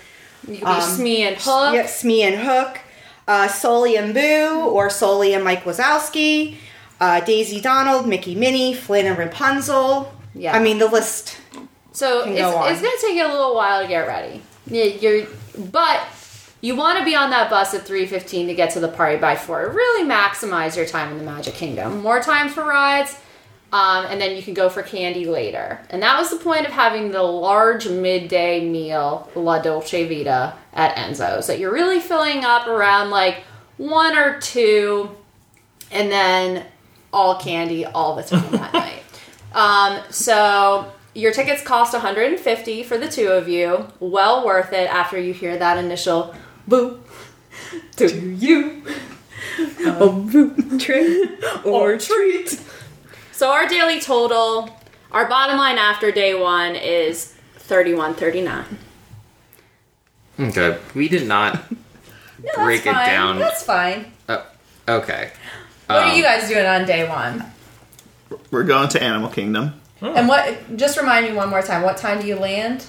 [0.47, 1.73] You could be Smee and Hook.
[1.73, 2.79] Yep, Smee and Hook.
[3.27, 6.55] Uh, Sully and Boo, or Sully and Mike Wazowski.
[6.99, 10.11] Uh, Daisy Donald, Mickey Minnie, Flynn and Rapunzel.
[10.33, 10.55] Yeah.
[10.55, 11.37] I mean, the list.
[11.91, 14.41] So Can it's, go it's going to take you a little while to get ready.
[14.65, 15.27] Yeah, you're,
[15.57, 16.01] but
[16.61, 19.35] you want to be on that bus at 3.15 to get to the party by
[19.35, 22.01] 4 really maximize your time in the magic kingdom.
[22.01, 23.19] More time for rides
[23.71, 25.81] um, and then you can go for candy later.
[25.89, 30.95] And that was the point of having the large midday meal la dolce vita at
[30.95, 33.43] enzo's that you're really filling up around like
[33.77, 35.11] one or two
[35.91, 36.65] and then
[37.11, 39.03] all candy all the time that night.
[39.53, 43.87] Um, so your tickets cost 150 for the two of you.
[43.99, 46.33] Well worth it after you hear that initial
[46.67, 46.99] boo
[47.97, 48.83] to you.
[49.85, 51.29] A boo trick
[51.65, 52.59] or treat.
[53.31, 54.69] So our daily total,
[55.11, 58.65] our bottom line after day one is 31.39.
[60.39, 61.77] Okay, we did not No,
[62.43, 63.07] that's break it fine.
[63.07, 63.39] down.
[63.39, 64.11] That's fine.
[64.27, 64.43] Uh,
[64.87, 65.31] okay.
[65.87, 67.43] What are Um, you guys doing on day one?
[68.51, 69.81] We're going to Animal Kingdom.
[70.01, 70.77] And what?
[70.77, 71.81] Just remind me one more time.
[71.81, 72.85] What time do you land?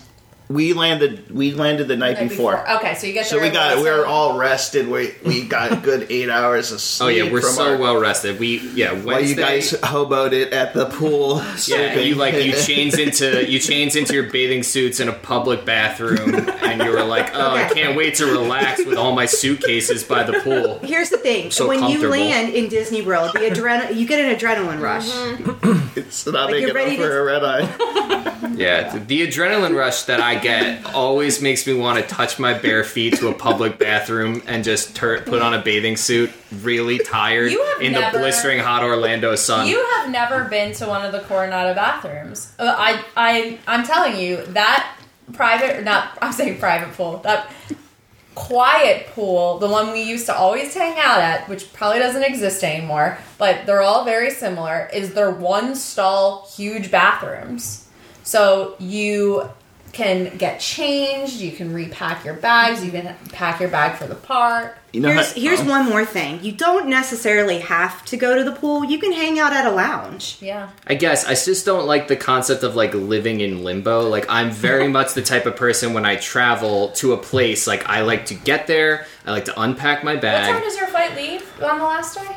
[0.48, 1.30] We landed.
[1.30, 2.66] We landed the night, Night before.
[2.76, 3.76] Okay, so you get So we got.
[3.76, 4.10] We were time?
[4.10, 4.88] all rested.
[4.88, 7.06] We we got a good eight hours of sleep.
[7.06, 8.38] Oh yeah, we're from so our- well rested.
[8.40, 8.92] We yeah.
[8.92, 11.42] Wednesday, While you guys hoboed it at the pool.
[11.66, 15.66] Yeah, you like you changed into you changed into your bathing suits in a public
[15.66, 20.02] bathroom, and you were like, "Oh, I can't wait to relax with all my suitcases
[20.04, 23.96] by the pool." Here's the thing: So when you land in Disney World, the adrenaline
[23.96, 25.10] you get an adrenaline rush.
[25.96, 28.54] It's not Like, big you're for to- a red eye.
[28.54, 32.84] Yeah, the adrenaline rush that I get always makes me want to touch my bare
[32.84, 36.30] feet to a public bathroom and just tur- put on a bathing suit,
[36.62, 39.66] really tired in never- the blistering hot Orlando sun.
[39.66, 42.52] You have never been to one of the Coronado bathrooms.
[42.58, 44.96] Uh, I, I, I'm telling you that
[45.32, 47.18] private, not I'm saying private pool.
[47.18, 47.50] That
[48.34, 52.62] quiet pool, the one we used to always hang out at, which probably doesn't exist
[52.62, 54.88] anymore, but they're all very similar.
[54.92, 57.88] Is they're one stall, huge bathrooms.
[58.22, 59.50] So you
[59.92, 61.40] can get changed.
[61.40, 62.84] You can repack your bags.
[62.84, 64.76] You can pack your bag for the park.
[64.92, 65.64] You know Here's how- here's oh.
[65.68, 68.84] one more thing: you don't necessarily have to go to the pool.
[68.84, 70.38] You can hang out at a lounge.
[70.40, 70.70] Yeah.
[70.86, 74.08] I guess I just don't like the concept of like living in limbo.
[74.08, 77.86] Like I'm very much the type of person when I travel to a place, like
[77.88, 80.48] I like to get there, I like to unpack my bag.
[80.48, 82.36] What time does your flight leave on the last day?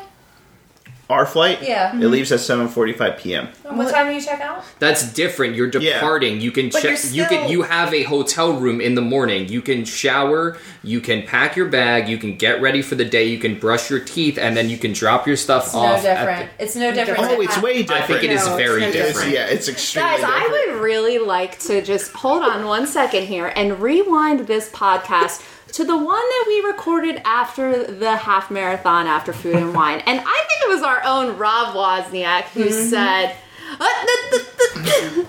[1.12, 1.62] Our flight.
[1.62, 1.90] Yeah.
[1.90, 2.10] It mm-hmm.
[2.10, 3.48] leaves at 7:45 p.m.
[3.68, 4.64] And What time do you check out?
[4.78, 5.54] That's different.
[5.54, 5.94] You're Yeah.
[5.94, 6.40] departing.
[6.40, 6.98] You can But check.
[7.04, 7.38] you're You can.
[7.40, 9.48] still- You have a hotel room in the morning.
[9.48, 10.56] You can shower.
[10.82, 12.08] You can pack your bag.
[12.08, 13.24] You can get ready for the day.
[13.24, 16.02] You can brush your teeth, and then you can drop your stuff It's off.
[16.02, 16.50] no at different.
[16.58, 17.20] It's no different.
[17.20, 18.02] Oh, than it's ha- way the- different.
[18.04, 19.30] I think it is No, it's very no It's, different.
[19.30, 20.32] yeah, it's extremely different.
[20.34, 24.68] Guys, I would really like to just hold on one second here and rewind this
[24.70, 25.42] podcast
[25.72, 30.00] to the one that we recorded after the half marathon after food and wine.
[30.06, 33.34] And I think it was our own Rob Wozniak who said,
[33.80, 35.24] "Uh,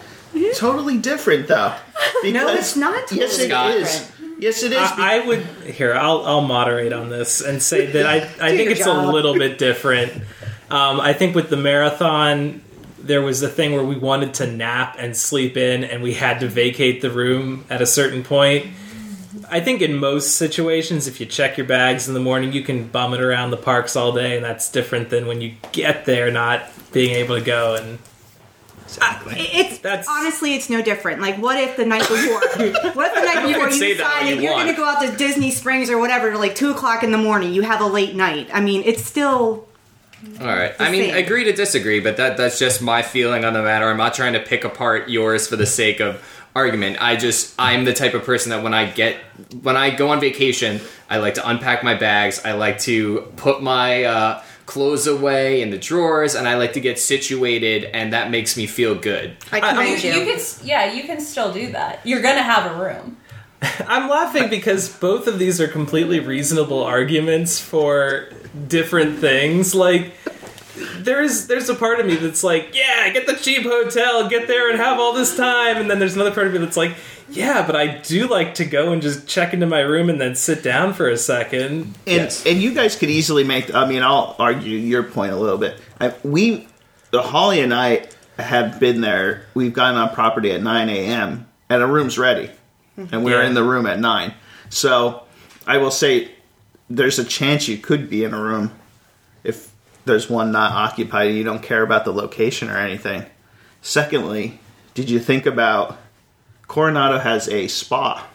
[0.55, 1.73] totally different though.
[2.25, 3.07] No, it's not.
[3.07, 3.71] Totally Yes, it Scott.
[3.71, 4.11] is.
[4.39, 4.77] Yes, it is.
[4.79, 5.93] I, I would here.
[5.93, 9.05] I'll I'll moderate on this and say that I I think it's job.
[9.09, 10.11] a little bit different.
[10.69, 12.61] Um, I think with the marathon,
[12.99, 16.39] there was a thing where we wanted to nap and sleep in, and we had
[16.39, 18.67] to vacate the room at a certain point.
[19.49, 22.87] I think in most situations, if you check your bags in the morning, you can
[22.87, 26.31] bum it around the parks all day, and that's different than when you get there
[26.31, 27.75] not being able to go.
[27.75, 27.97] And
[29.35, 31.21] It's That's- honestly, it's no different.
[31.21, 32.39] Like, what if the night before?
[32.39, 34.67] what if the night You before can you, say that all decide you you're going
[34.67, 37.53] to go out to Disney Springs or whatever, like two o'clock in the morning?
[37.53, 38.49] You have a late night.
[38.53, 39.67] I mean, it's still.
[40.39, 40.73] All right.
[40.79, 41.25] I mean, same.
[41.25, 43.89] agree to disagree, but that that's just my feeling on the matter.
[43.89, 46.23] I'm not trying to pick apart yours for the sake of
[46.55, 46.97] argument.
[47.01, 49.17] I just I'm the type of person that when I get
[49.61, 52.41] when I go on vacation, I like to unpack my bags.
[52.45, 56.79] I like to put my uh, clothes away in the drawers, and I like to
[56.81, 59.35] get situated, and that makes me feel good.
[59.51, 60.13] I You, commend you.
[60.13, 61.99] you can, yeah, you can still do that.
[62.05, 63.17] You're gonna have a room.
[63.87, 68.27] I'm laughing because both of these are completely reasonable arguments for
[68.67, 69.73] different things.
[69.73, 70.13] Like
[70.97, 74.69] there's there's a part of me that's like, yeah, get the cheap hotel, get there
[74.69, 76.95] and have all this time, and then there's another part of me that's like,
[77.29, 80.35] yeah, but I do like to go and just check into my room and then
[80.35, 81.63] sit down for a second.
[81.71, 82.45] and Yes.
[82.45, 83.73] and you guys could easily make.
[83.73, 85.79] I mean, I'll argue your point a little bit.
[85.99, 86.67] I, we,
[87.11, 88.07] the Holly and I
[88.39, 89.45] have been there.
[89.53, 91.47] We've gotten on property at 9 a.m.
[91.69, 92.49] and a room's ready,
[92.97, 93.47] and we're Yeah.
[93.47, 94.33] in the room at nine.
[94.69, 95.23] So
[95.67, 96.31] I will say,
[96.89, 98.71] there's a chance you could be in a room
[99.43, 99.71] if
[100.05, 103.25] there's one not occupied and you don't care about the location or anything.
[103.81, 104.59] Secondly,
[104.93, 105.97] did you think about
[106.67, 108.27] Coronado has a spa?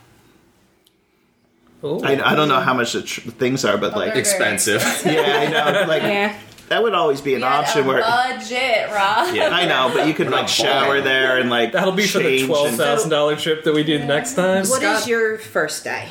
[1.84, 2.00] Ooh.
[2.02, 4.82] I, I don't know how much the tr- things are, but like they're- Expensive.
[5.06, 5.86] yeah, I know.
[5.88, 6.36] Like yeah.
[6.70, 9.34] that would always be an Yeah, option a where budget, Rob.
[9.34, 9.50] Yeah.
[9.50, 11.04] I know, but you could like shower balling.
[11.04, 13.84] there and like That'll be for the change twelve and- thousand dollar trip that we
[13.84, 14.66] do next time.
[14.68, 16.08] What is Scott- your first day?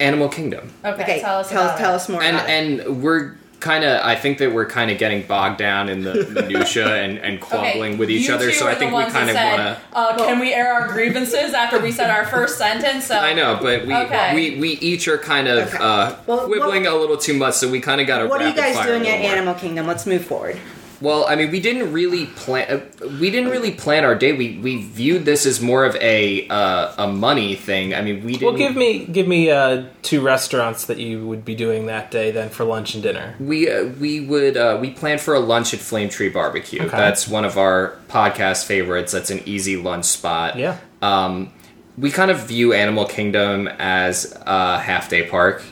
[0.00, 0.72] Animal Kingdom.
[0.84, 1.96] Okay, Okay, tell us tell about us, tell it.
[1.96, 2.52] us more and about it.
[2.88, 6.26] and we're kind of I think that we're kind of getting bogged down in the
[6.30, 8.50] minutia and and quabbling with each other.
[8.52, 9.78] So I think we kind of want to.
[9.92, 13.06] Uh, can we air our grievances after we said our first sentence?
[13.06, 14.34] So I know, but we Okay.
[14.34, 15.78] we, we each are kind of Okay.
[15.78, 18.26] uh, Well, quibbling a little too much, so we kind of got to.
[18.28, 19.86] What are you guys doing at Animal Kingdom?
[19.86, 20.58] Let's move forward.
[21.00, 22.70] Well, I mean, we didn't really plan.
[22.70, 24.32] Uh, we didn't really plan our day.
[24.32, 27.94] We we viewed this as more of a uh, a money thing.
[27.94, 28.46] I mean, we didn't.
[28.46, 32.30] Well, give me give me uh, two restaurants that you would be doing that day
[32.30, 33.34] then for lunch and dinner.
[33.40, 36.82] We uh, we would uh, we planned for a lunch at Flame Tree Barbecue.
[36.82, 36.96] Okay.
[36.96, 39.12] That's one of our podcast favorites.
[39.12, 40.56] That's an easy lunch spot.
[40.56, 40.78] Yeah.
[41.00, 41.52] Um,
[41.96, 45.62] we kind of view Animal Kingdom as a half day park.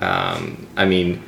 [0.00, 1.22] Um, I mean,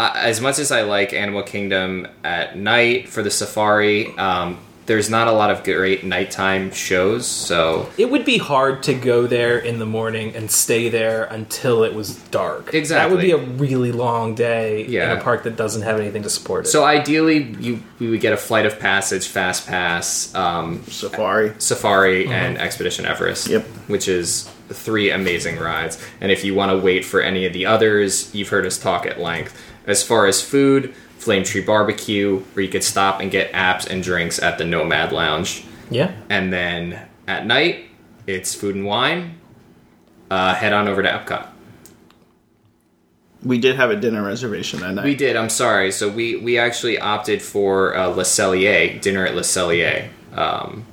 [0.00, 5.10] uh, as much as I like Animal Kingdom at night for the safari, um, there's
[5.10, 7.26] not a lot of great nighttime shows.
[7.26, 11.84] So It would be hard to go there in the morning and stay there until
[11.84, 12.72] it was dark.
[12.74, 13.08] Exactly.
[13.08, 15.12] That would be a really long day Yeah.
[15.12, 16.68] in a park that doesn't have anything to support it.
[16.70, 21.52] so ideally, you we would get a flight of passage, fast pass, um, Safari.
[21.58, 23.48] Safari and Expedition Everest.
[23.48, 23.62] Yep.
[23.86, 25.98] Which is three amazing rides.
[26.20, 29.04] And if you want to wait for any of the others, you've heard us talk
[29.06, 29.52] at length.
[29.86, 34.02] As far as food, Flame Tree Barbecue, where you could stop and get apps and
[34.02, 35.64] drinks at the Nomad Lounge.
[35.90, 36.12] yeah.
[36.28, 37.86] And then at night,
[38.26, 39.38] it's food and wine.
[40.30, 41.48] Uh, head on over to Epcot.
[43.42, 45.04] We did have a dinner reservation that night.
[45.04, 45.34] We did.
[45.34, 45.90] I'm sorry.
[45.92, 50.84] So we we actually opted for uh, Le Cellier dinner at Le Cellier um,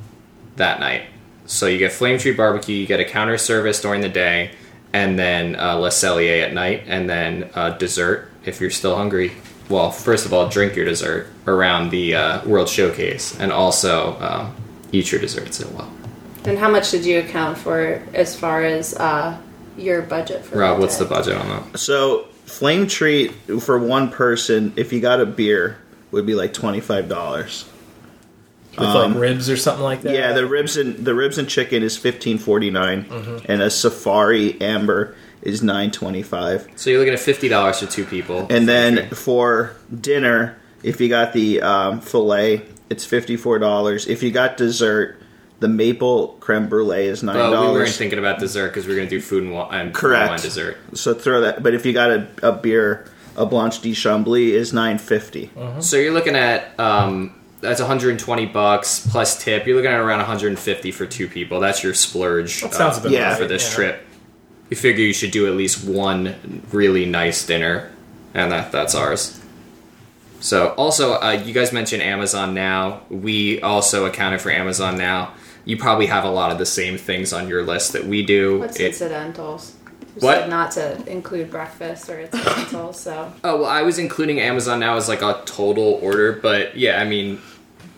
[0.56, 1.04] that night.
[1.46, 4.52] So you get Flame Tree Barbecue, you get a counter service during the day,
[4.94, 9.34] and then uh, Le Cellier at night, and then uh, dessert if you're still hungry.
[9.70, 14.56] Well, first of all, drink your dessert around the uh, World Showcase, and also um,
[14.92, 15.92] eat your desserts as well.
[16.46, 19.38] And how much did you account for as far as uh,
[19.78, 21.04] your budget for Rob, that what's day?
[21.04, 21.78] the budget on that?
[21.80, 23.28] So Flame Tree
[23.60, 25.78] for one person, if you got a beer,
[26.12, 27.66] would be like twenty five dollars.
[28.78, 30.10] With like ribs or something like that.
[30.10, 34.62] Um, Yeah, the ribs and the ribs and chicken is fifteen forty and a Safari
[34.62, 35.16] Amber
[35.48, 36.68] is nine twenty five.
[36.76, 41.08] So you're looking at fifty dollars for two people, And then for dinner, if you
[41.10, 44.08] got the um, fillet, it's fifty four dollars.
[44.08, 45.20] If you got dessert,
[45.60, 48.98] the maple creme brulee is nine but we weren't thinking about dessert because we are
[48.98, 50.30] going to do food and wine, and Correct.
[50.30, 50.78] wine dessert.
[50.94, 51.64] so throw that.
[51.64, 55.50] But if you got a, a beer, a Blanche de Chambly is nine fifty.
[55.80, 59.66] So you're looking at um, that's 120 bucks plus tip.
[59.66, 61.60] You're looking at around 150 for two people.
[61.60, 62.62] That's your splurge.
[62.62, 63.36] That sounds uh, about Yeah.
[63.36, 63.76] for this yeah.
[63.76, 64.07] trip.
[64.70, 67.90] You figure you should do at least one really nice dinner,
[68.34, 69.40] and that that's ours.
[70.40, 73.02] So also, uh, you guys mentioned Amazon Now.
[73.10, 75.34] We also accounted for Amazon Now.
[75.66, 78.60] You probably have a lot of the same things on your list that we do.
[78.60, 79.74] What's It- incidentals?
[80.16, 80.40] You What?
[80.42, 84.96] said not to include breakfast or incidentals, so Oh well, I was including Amazon now
[84.98, 87.40] as like a total order, but yeah, I mean,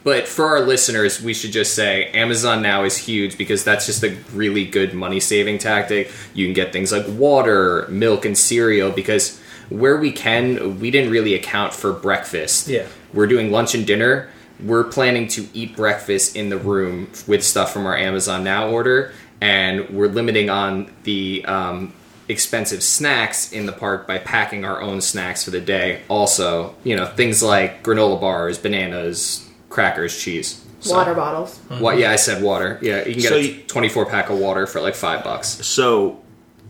[0.04, 4.04] but for our listeners, we should just say Amazon now is huge because that's just
[4.04, 6.12] a really good money saving tactic.
[6.34, 9.40] You can get things like water, milk, and cereal because
[9.70, 12.68] where we can, we didn't really account for breakfast.
[12.68, 12.88] Yeah.
[13.14, 14.30] we're doing lunch and dinner.
[14.64, 19.14] We're planning to eat breakfast in the room with stuff from our Amazon Now order,
[19.40, 21.94] and we're limiting on the um,
[22.28, 26.02] expensive snacks in the park by packing our own snacks for the day.
[26.10, 30.64] Also, you know, things like granola bars, bananas, crackers, cheese.
[30.82, 31.58] So- water bottles.
[31.80, 31.98] What?
[31.98, 32.80] Yeah, I said water.
[32.82, 35.48] Yeah, you can get So a you- 24 pack of water for like five bucks.
[35.66, 36.20] So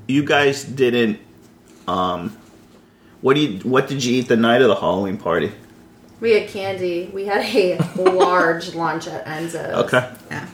[0.07, 1.19] you guys didn't.
[1.87, 2.35] Um,
[3.21, 3.59] what do you?
[3.59, 5.51] What did you eat the night of the Halloween party?
[6.21, 7.09] We had candy.
[7.13, 9.55] We had a large lunch at Enzo's.
[9.85, 10.09] Okay.
[10.31, 10.47] Yeah.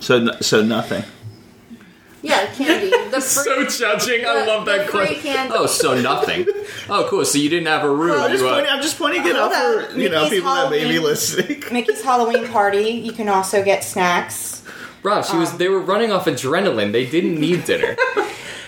[0.00, 1.04] So n- so nothing.
[2.22, 2.90] Yeah, candy.
[3.12, 4.24] The free, So judging.
[4.24, 5.20] I the- love that the question.
[5.20, 5.54] candy.
[5.56, 6.46] Oh, so nothing.
[6.88, 7.24] Oh, cool.
[7.24, 8.20] So you didn't have a room.
[8.20, 8.72] I'm just uh, pointing.
[8.72, 9.96] I'm just pointing it out for up.
[9.96, 11.02] you know Mickey's people that may be Halloween.
[11.04, 11.62] listening.
[11.72, 12.88] Mickey's Halloween party.
[12.90, 14.64] You can also get snacks.
[15.04, 15.56] Rob, she was.
[15.58, 16.90] They were running off adrenaline.
[16.92, 17.96] They didn't need dinner.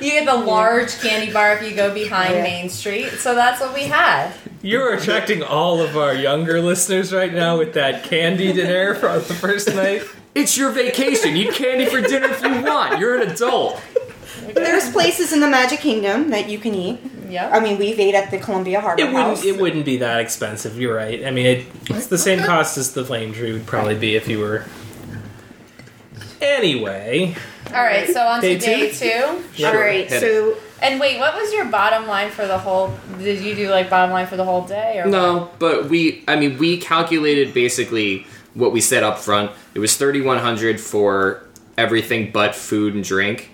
[0.01, 2.43] You get the large candy bar if you go behind Yeah.
[2.43, 3.11] Main Street.
[3.19, 4.33] So that's what we had.
[4.63, 9.35] You're attracting all of our younger listeners right now with that candy dinner for the
[9.35, 10.03] first night.
[10.35, 11.37] It's your vacation.
[11.37, 12.99] Eat candy for dinner if you want.
[12.99, 13.81] You're an adult.
[14.55, 17.01] There's places in the Magic Kingdom that you can eat.
[17.29, 17.53] Yep.
[17.53, 19.25] I mean, we've ate at the Columbia Harbor It wouldn't.
[19.39, 19.45] House.
[19.45, 20.79] It wouldn't be that expensive.
[20.79, 21.25] You're right.
[21.25, 24.29] I mean, it, it's the same cost as the flame tree would probably be if
[24.29, 24.65] you were.
[26.41, 27.35] Anyway,
[27.69, 28.95] All right, so on Day to day two?
[28.99, 29.45] two.
[29.55, 29.69] Sure.
[29.69, 32.95] All right, Hit so And wait, what was your bottom line for the whole?
[33.19, 36.23] Did you do like bottom line for the whole day or No, but we.
[36.29, 39.51] I mean, we calculated basically what we said up front.
[39.75, 41.47] It was thirty one hundred for
[41.77, 43.51] everything but food and drink.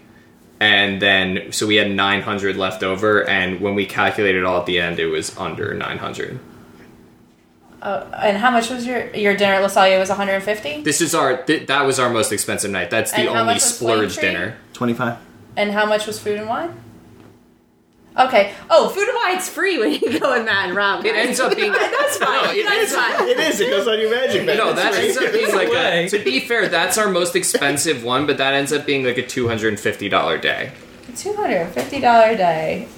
[0.60, 4.66] and then so we had 900 left over, and when we calculated it all at
[4.66, 6.38] the end, it was under 900.
[7.80, 9.98] Uh, and how much was your your dinner at La Salle?
[9.98, 10.82] Was 150.
[10.82, 12.90] This is our th- that was our most expensive night.
[12.90, 14.56] That's the only much was Flame splurge dinner.
[14.74, 15.16] 25.
[15.56, 16.78] And how much was food and wine?
[18.26, 18.54] Okay.
[18.68, 19.36] Oh, food and wine.
[19.36, 21.04] It's free when you go in Matt and Rob.
[21.04, 22.44] It ends up being That's fine.
[22.44, 23.28] No, it That's ends up- fine.
[23.28, 23.60] It is.
[23.60, 24.58] It goes on your magic bag.
[24.58, 26.08] No, that ends up being like a, way.
[26.08, 29.26] to be fair, that's our most expensive one, but that ends up being like a
[29.26, 30.72] two hundred and fifty dollar day.
[31.16, 32.88] Two hundred fifty dollar day.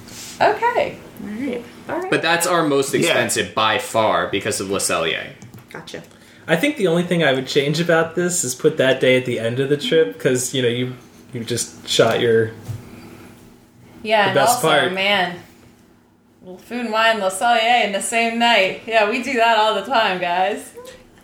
[0.40, 0.98] Okay.
[1.22, 1.64] All right.
[1.88, 2.10] All right.
[2.10, 3.00] But that's our most Yeah.
[3.00, 5.32] expensive by far because of Le Cellier.
[5.70, 6.02] Gotcha.
[6.48, 9.24] I think the only thing I would change about this is put that day at
[9.24, 10.94] the end of the trip because you know you
[11.32, 12.50] you just shot your
[14.02, 14.92] Yeah, The and best also, part.
[14.92, 15.38] man,
[16.42, 18.82] well, food and wine, La Salle in the same night.
[18.86, 20.74] Yeah, we do that all the time, guys.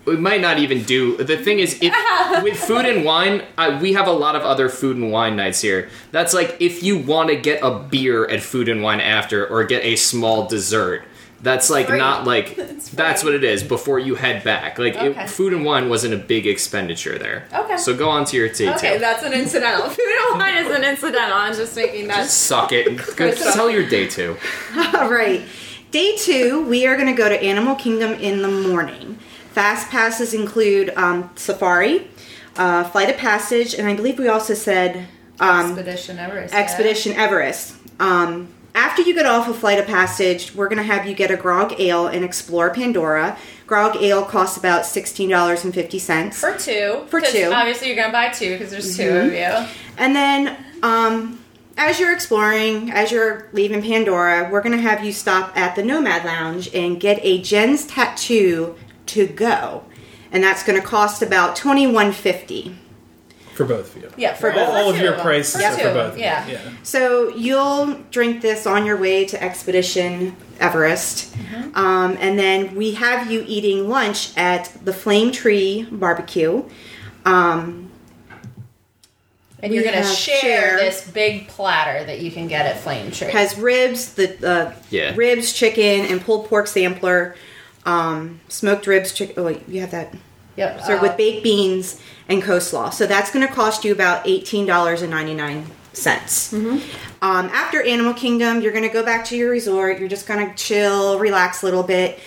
[0.05, 1.17] We might not even do.
[1.17, 1.93] The thing is, if
[2.43, 5.61] with food and wine, I, we have a lot of other food and wine nights
[5.61, 5.89] here.
[6.11, 9.63] That's like if you want to get a beer at food and wine after, or
[9.65, 11.03] get a small dessert.
[11.41, 11.97] That's like Free.
[11.97, 14.77] not like It's that's what it is before you head back.
[14.77, 15.23] Like Okay.
[15.23, 17.45] it, food and wine wasn't a big expenditure there.
[17.53, 17.77] Okay.
[17.77, 18.69] So go on to your tea.
[18.71, 18.99] Okay, too.
[18.99, 19.89] that's an incidental.
[19.89, 21.37] Food and wine is an incidental.
[21.37, 22.17] I'm just making that.
[22.23, 22.97] Just Suck it.
[23.15, 24.37] Go tell your day two.
[24.95, 25.41] All right.
[25.91, 29.17] Day two, we are going to go to Animal Kingdom in the morning.
[29.53, 32.07] Fast passes include um, Safari,
[32.57, 35.07] uh, Flight of Passage, and I believe we also said
[35.39, 36.53] um, Expedition Everest.
[36.53, 37.75] Expedition Everest.
[37.99, 41.31] Um, after you get off of Flight of Passage, we're going to have you get
[41.31, 43.37] a Grog Ale and explore Pandora.
[43.65, 46.33] Grog Ale costs about $16.50.
[46.33, 47.05] For two.
[47.07, 47.51] For two.
[47.53, 49.67] Obviously, you're going to buy two because there's 2 of you.
[49.97, 51.43] And then, um,
[51.77, 55.83] as you're exploring, as you're leaving Pandora, we're going to have you stop at the
[55.83, 58.75] Nomad Lounge and get a Jenn's tattoo
[59.07, 59.83] to go.
[60.31, 62.75] And that's going to cost about $21.50.
[63.59, 64.09] for both of you.
[64.15, 65.19] Yeah, for, all, all of your them.
[65.19, 66.17] prices For for both.
[66.17, 66.47] Yeah.
[66.47, 66.59] yeah.
[66.83, 71.35] So you'll drink this on your way to Expedition Everest.
[71.75, 76.63] Um, and then we have you eating lunch at the Flame Tree Barbecue.
[77.25, 77.91] Um,
[79.61, 80.77] And you're going to share, share.
[80.77, 83.29] this big platter that you can get at Flame Tree.
[83.29, 85.13] has ribs, the uh, Yeah.
[85.17, 87.35] ribs, chicken, and pulled pork sampler.
[87.85, 89.35] Um, smoked ribs, chicken.
[89.37, 90.13] Oh, wait, you have that.
[90.55, 90.81] Yep.
[90.81, 92.93] So uh, with baked beans and coleslaw.
[92.93, 96.53] So that's going to cost you about eighteen dollars and ninety nine cents.
[97.21, 99.99] Um, after Animal Kingdom, you're going to go back to your resort.
[99.99, 102.19] You're just going to chill, relax a little bit.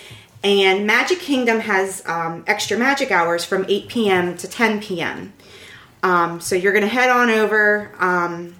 [0.44, 4.36] And Magic Kingdom has um, extra magic hours from 8 p.m.
[4.36, 5.32] to 10 p.m.
[6.02, 8.56] Um, so you're going to head on over um,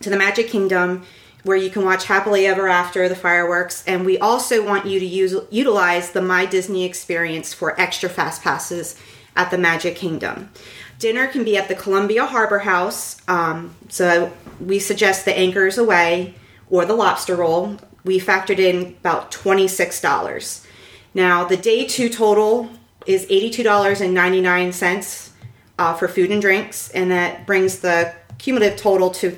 [0.00, 1.04] to the Magic Kingdom
[1.44, 3.84] where you can watch Happily Ever After, the fireworks.
[3.86, 8.42] And we also want you to use utilize the My Disney experience for extra fast
[8.42, 9.00] passes
[9.36, 10.50] at the Magic Kingdom.
[10.98, 13.20] Dinner can be at the Columbia Harbor House.
[13.28, 16.34] Um, so we suggest the Anchors Away
[16.70, 17.76] or the Lobster Roll.
[18.04, 20.66] We factored in about $26.
[21.12, 22.70] Now, the day two total
[23.06, 25.30] is $82.99
[25.78, 29.30] uh, for food and drinks, and that brings the cumulative total to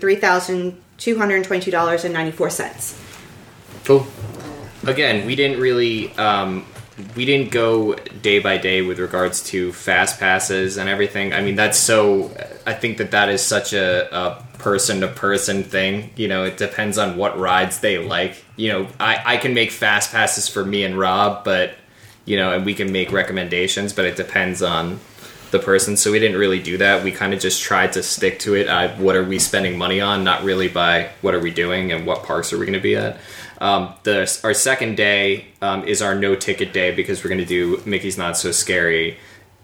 [0.99, 3.85] $3,222.94.
[3.85, 4.07] Cool.
[4.87, 6.65] Again, we didn't really um,
[7.15, 11.33] we didn't go day by day with regards to fast passes and everything.
[11.33, 12.31] I mean, that's so.
[12.67, 16.11] I think that that is such a, a person to person thing.
[16.17, 18.45] You know, it depends on what rides they like.
[18.57, 21.75] You know, I I can make fast passes for me and Rob, but
[22.25, 24.99] you know, and we can make recommendations, but it depends on
[25.51, 25.97] the person.
[25.97, 27.05] So we didn't really do that.
[27.05, 28.99] We kind of just tried to stick to it.
[28.99, 30.25] What are we spending money on?
[30.25, 32.97] Not really by what are we doing and what parks are we going to be
[32.97, 33.19] at.
[33.59, 37.47] Um, the our second day um, is our no ticket day because we're going to
[37.47, 39.17] do Mickey's Not So Scary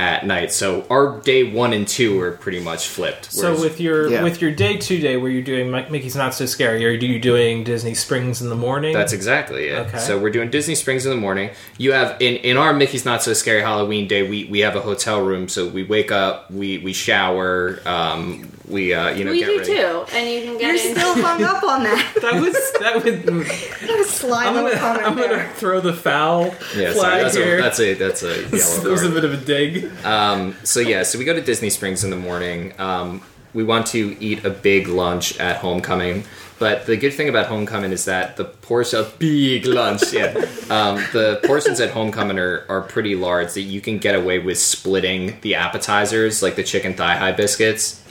[0.02, 0.52] at night.
[0.52, 3.32] So our day one and two are pretty much flipped.
[3.32, 4.24] So with your Yeah.
[4.24, 7.62] with your day two day where you're doing Mickey's Not So Scary, are you doing
[7.62, 8.94] Disney Springs in the morning?
[8.94, 9.78] That's exactly it.
[9.86, 9.98] Okay.
[9.98, 11.50] So we're doing Disney Springs in the morning.
[11.78, 14.22] You have in in our Mickey's Not So Scary Halloween day.
[14.28, 18.94] We we have a hotel room, so we wake up, we we shower, um, we
[18.94, 19.72] uh, you know we get do ready.
[19.76, 20.62] too, and you can get.
[20.62, 20.96] You're in.
[20.96, 22.14] still hung up on that.
[22.22, 23.02] that was that
[23.98, 24.08] was.
[24.08, 25.28] Sly I'm gonna, comment I'm there.
[25.38, 27.58] gonna throw the foul Yeah, sorry, that's here.
[27.58, 29.90] a, that's a that's a This yellow was a bit of a dig.
[30.04, 32.72] Um, so yeah, so we go to Disney Springs in the morning.
[32.78, 33.22] Um,
[33.54, 36.24] we want to eat a big lunch at Homecoming,
[36.58, 40.28] but the good thing about Homecoming is that the portion of big lunch, yeah,
[40.70, 43.52] um, the portions at Homecoming are, are pretty large.
[43.54, 48.01] That you can get away with splitting the appetizers, like the chicken thigh high biscuits,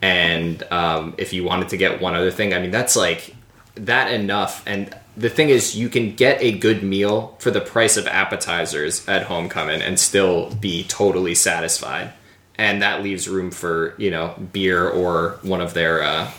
[0.00, 3.34] and um, if you wanted to get one other thing, I mean that's like
[3.74, 4.62] that enough.
[4.66, 9.06] And the thing is, you can get a good meal for the price of appetizers
[9.08, 12.12] at Homecoming and still be totally satisfied.
[12.56, 16.30] And that leaves room for you know beer or one of their uh,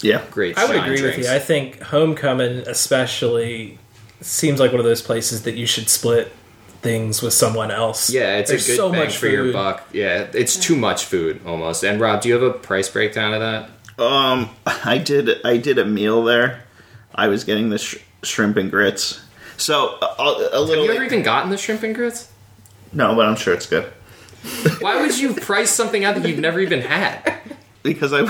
[0.00, 0.24] Yeah.
[0.30, 0.56] great.
[0.58, 1.28] I would shine agree with you.
[1.28, 3.78] I think Homecoming, especially,
[4.20, 6.32] seems like one of those places that you should split
[6.82, 8.10] things with someone else.
[8.10, 9.88] Yeah, it's There's a good so bang much for your buck.
[9.92, 11.84] Yeah, it's too much food almost.
[11.84, 13.70] And Rob, do you have a price breakdown of that?
[14.04, 15.44] Um, I did.
[15.44, 16.64] I did a meal there.
[17.14, 19.22] I was getting the sh- shrimp and grits.
[19.56, 22.28] So a, a Have you ever even gotten the shrimp and grits?
[22.92, 23.90] no, but I'm sure it's good
[24.80, 27.38] Why would you price something out that you've never even had?
[27.82, 28.20] because I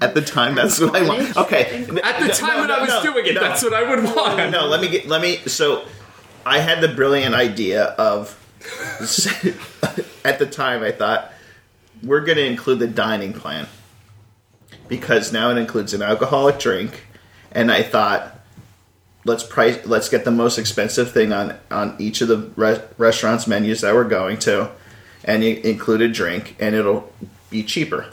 [0.00, 1.36] at the time that's what I want.
[1.36, 4.50] Okay, At the time when I was doing it, that's what I would want.
[4.50, 5.06] No, let me get.
[5.06, 5.36] Let me.
[5.46, 5.84] So,
[6.48, 8.34] I had the brilliant idea of.
[10.24, 11.30] at the time, I thought
[12.02, 13.68] we're going to include the dining plan
[14.88, 17.06] because now it includes an alcoholic drink,
[17.52, 18.40] and I thought
[19.24, 19.84] let's price.
[19.86, 23.94] Let's get the most expensive thing on on each of the re- restaurants menus that
[23.94, 24.70] we're going to,
[25.24, 27.12] and include a drink, and it'll
[27.50, 28.06] be cheaper.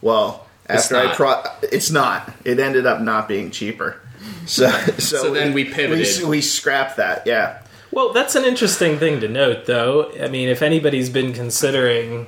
[0.00, 2.32] Well, after I pro, it's not.
[2.44, 4.01] It ended up not being cheaper.
[4.46, 6.06] So, so, So then we pivoted.
[6.22, 7.26] We, we scrapped that.
[7.26, 7.62] Yeah.
[7.92, 10.10] Well, that's an interesting thing to note, though.
[10.20, 12.26] I mean, if anybody's been considering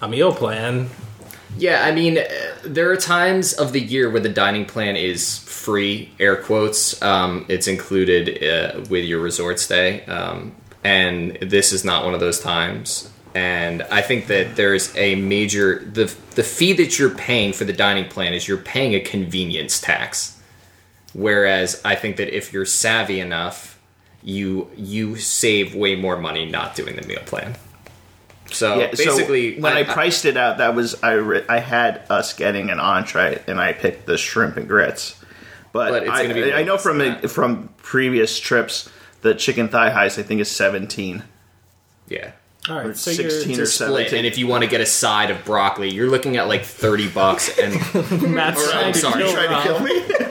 [0.00, 0.88] a meal plan,
[1.56, 2.24] Yeah, I mean, uh,
[2.64, 7.00] there are times of the year where the dining plan is free, air quotes.
[7.02, 12.20] Um, it's included uh, with your resort stay, um, and this is not one of
[12.20, 13.10] those times.
[13.34, 17.72] And I think that there's a major the the fee that you're paying for the
[17.72, 20.38] dining plan is you're paying a convenience tax.
[21.14, 23.78] Whereas I think that if you're savvy enough,
[24.22, 27.56] you you save way more money not doing the meal plan.
[28.50, 28.94] So yeah.
[28.94, 31.12] so basically, when I, priced it out, that was I.
[31.12, 35.18] Re- I had us getting an entree, and I picked the shrimp and grits.
[35.72, 37.28] But, But it's I, gonna be I know from than that.
[37.30, 38.90] from previous trips,
[39.22, 41.22] the chicken thigh highs I think is seventeen.
[42.08, 42.32] yeah.
[42.68, 44.18] all right, Or so 16 you're or split, 17.
[44.18, 47.08] and if you want to get a side of broccoli, you're looking at like thirty
[47.08, 47.58] bucks.
[47.58, 47.72] And
[48.34, 50.21] Matt's Or, trying I'm to sorry, kill trying to kill me.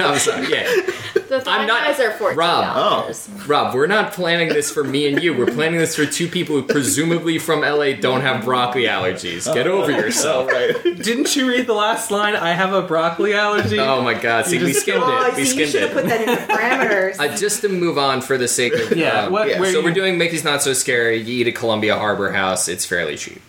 [0.04, 0.64] I'm sorry, yeah,
[1.28, 3.28] The thigh I'm not- highs are fourteen dollars.
[3.46, 5.36] Rob, we're not planning this for me and you.
[5.36, 9.52] We're planning this for two people who presumably from LA don't have broccoli allergies.
[9.52, 10.48] Get over yourself.
[10.50, 10.74] right.
[10.84, 12.36] Didn't you read the last line?
[12.36, 13.78] I have a broccoli allergy.
[13.80, 14.46] Oh my God!
[14.46, 15.36] See, we just- skimmed Oh, it.
[15.36, 16.08] We see, you skimmed should have put it.
[16.08, 17.18] that in the parameters.
[17.18, 19.84] Uh, just to move on for the sake of Yeah, um, what- where so you-
[19.84, 21.16] we're doing Mickey's Not So Scary.
[21.16, 22.68] You eat at Columbia Harbor House.
[22.68, 23.42] It's fairly cheap.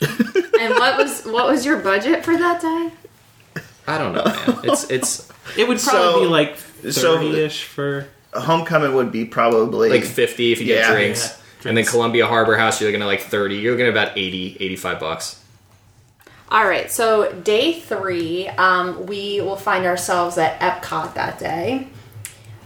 [0.00, 2.90] And what was what was your budget for that day?
[3.86, 4.60] I don't know, man.
[4.64, 6.56] It's it's It would probably So- be like
[6.90, 8.06] so- thirty-ish for.
[8.34, 10.92] Homecoming would be probably like 50 if you get Yeah.
[10.92, 11.20] drinks.
[11.28, 11.90] Yeah, And then drinks.
[11.92, 13.54] Columbia Harbor House, you're looking at like 30.
[13.58, 15.38] You're looking at about 80, 85 bucks.
[16.50, 21.86] All right, so day three, um, we will find ourselves at Epcot that day.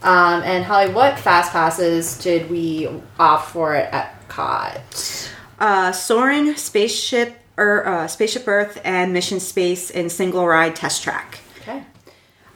[0.02, 2.88] Um, and Holly, what fast passes did we
[3.18, 3.92] opt for at
[4.28, 5.28] Epcot?
[5.60, 11.40] uh, Soarin', Spaceship, or uh, Spaceship Earth, and Mission Space in single ride test track.
[11.60, 11.82] Okay.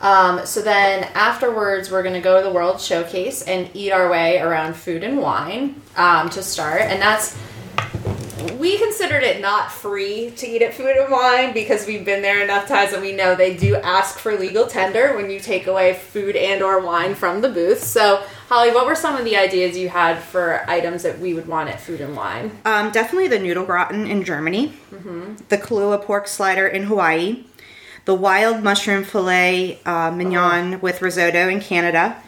[0.01, 4.11] Um, so then afterwards, we're going to go to the World Showcase and eat our
[4.11, 6.81] way around food and wine um, to start.
[6.81, 7.37] And that's,
[8.59, 12.43] we considered it not free to eat at Food and Wine because we've been there
[12.43, 15.95] enough times and we know they do ask for legal tender when you take away
[15.95, 17.83] food and or wine from the booth.
[17.83, 21.47] So, Holly, what were some of the ideas you had for items that we would
[21.47, 22.51] want at Food and Wine?
[22.65, 24.75] Um, definitely the noodle gratin in Germany,
[25.49, 27.45] the Kahlua pork slider in Hawaii,
[28.05, 32.23] the wild mushroom filet uh, mignon with risotto in Canada,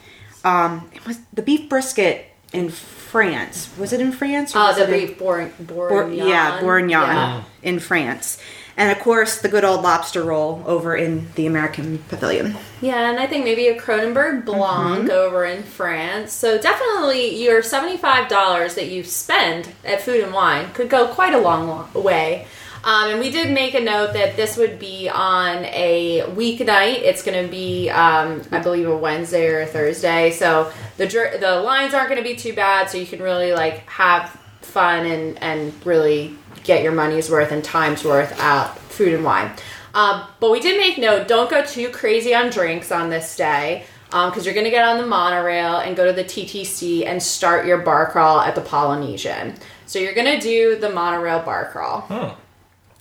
[0.44, 2.70] um, it was the beef brisket in
[3.18, 3.68] France.
[3.78, 4.56] Was it in France?
[4.56, 7.42] or Uh, the it bourg- yeah, bourguignon Yeah.
[7.62, 8.38] in France.
[8.76, 12.56] And of course, the good old lobster roll over in the American Pavilion.
[12.80, 16.32] Yeah, and I think maybe a Kronenbourg Blanc over in France.
[16.32, 21.38] So definitely your $75 that you spend at Food and Wine could go quite a
[21.38, 22.48] long lo- way.
[22.84, 27.00] Um, and we did make a note that this would be on a weeknight.
[27.00, 30.30] It's going to be, um, I believe, a Wednesday or a Thursday.
[30.32, 32.90] So the dr- the lines aren't going to be too bad.
[32.90, 34.28] So you can really like have
[34.60, 39.50] fun and and really get your money's worth and time's worth at Food and Wine.
[39.94, 43.86] Um, but we did make note: don't go too crazy on drinks on this day.
[44.10, 47.66] Because you're going to get on the monorail and go to the TTC and start
[47.66, 49.56] your bar crawl at the Polynesian.
[49.86, 52.38] So you're going to do the monorail bar crawl.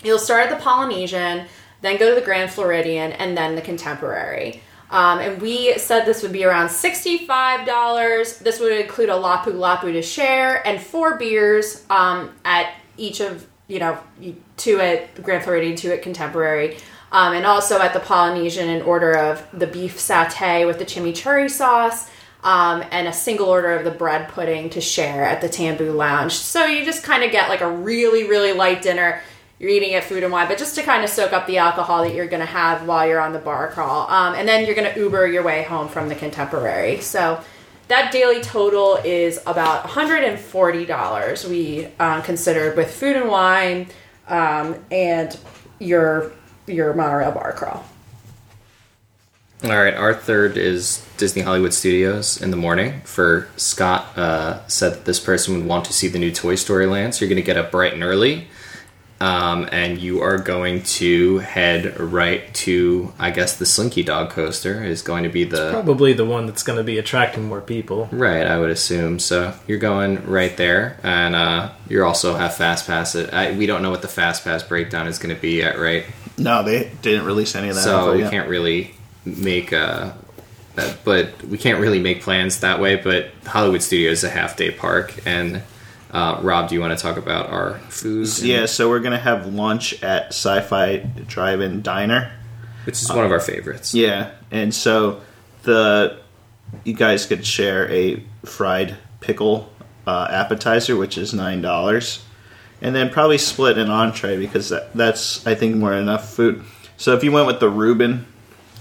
[0.03, 1.47] You'll start at the Polynesian,
[1.81, 4.61] then go to the Grand Floridian, and then the Contemporary.
[4.93, 8.39] Um, and we said this would be around $65.
[8.39, 13.47] This would include a Lapu Lapu to share and four beers um, at each of,
[13.67, 13.97] you know,
[14.55, 16.77] two at Grand Floridian, two at Contemporary.
[17.11, 21.49] Um, and also at the Polynesian, an order of the beef satay with the chimichurri
[21.49, 22.09] sauce.
[22.43, 26.33] Um, and a single order of the bread pudding to share at the Tambu Lounge.
[26.33, 29.21] So you just kind of get like a really, really light dinner
[29.63, 32.03] you're eating at Food and Wine, but just to kind of soak up the alcohol
[32.03, 34.09] that you're going to have while you're on the bar crawl.
[34.09, 36.99] Um, and then you're going to Uber your way home from the Contemporary.
[36.99, 37.41] So
[37.87, 43.87] that daily total is about $140 we uh, considered with Food and Wine
[44.27, 45.39] um, and
[45.79, 46.33] your
[46.67, 47.85] your monorail bar crawl.
[49.63, 52.99] All right, our third is Disney Hollywood Studios in the morning.
[53.05, 56.85] For Scott uh, said that this person would want to see the new Toy Story
[56.85, 58.49] land, so you're going to get up bright and early,
[59.23, 64.83] um, and you are going to head right to, I guess, the Slinky Dog coaster
[64.83, 68.09] is going to be the Probably the one that's going to be attracting more people.
[68.11, 68.45] right.
[68.45, 69.53] I would assume so.
[69.65, 73.15] You're going right there, and uh, you also have fast pass.
[73.15, 73.33] It.
[73.33, 76.03] I, we don't know what the fast pass breakdown is going to be yet, right?
[76.37, 77.81] No, they didn't release any of that.
[77.81, 78.31] so we yet.
[78.31, 78.93] can't really
[79.23, 80.11] make uh
[80.75, 84.57] uh, but we can't really make plans that way but hollywood studios is a half
[84.57, 85.61] day park and
[86.13, 89.47] uh, rob do you want to talk about our food Yeah, so we're gonna have
[89.53, 90.97] lunch at Sci-Fi
[91.27, 92.31] Drive-In Diner.
[92.85, 95.21] which is one of our favorites Yeah, and so
[95.63, 96.19] the
[96.83, 99.71] you guys could share a fried pickle
[100.07, 102.23] uh, appetizer, which is nine dollars,
[102.81, 106.63] and then probably split an entree because that, that's I think more than enough food.
[106.97, 108.25] So if you went with the Reuben,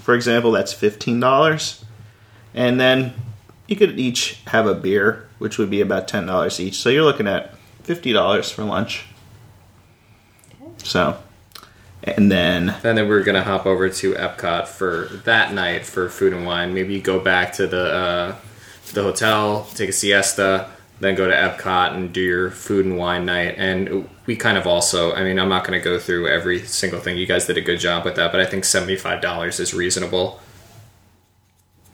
[0.02, 1.84] for example, that's fifteen dollars,
[2.54, 3.12] and then
[3.68, 6.76] you could each have a beer, which would be about ten dollars each.
[6.76, 9.06] So you're looking at fifty dollars for lunch.
[10.78, 11.18] So,
[12.02, 16.32] and then and then we're gonna hop over to epcot for that night for food
[16.32, 16.72] and wine.
[16.72, 18.36] Maybe go back to the uh,
[18.92, 20.68] the hotel take a siesta
[21.02, 23.56] then go to epcot and do your food and wine night.
[23.58, 27.00] And we kind of also i mean i'm not going to go through every single
[27.00, 27.16] thing.
[27.16, 30.40] You guys did a good job with that but i think $75 is reasonable.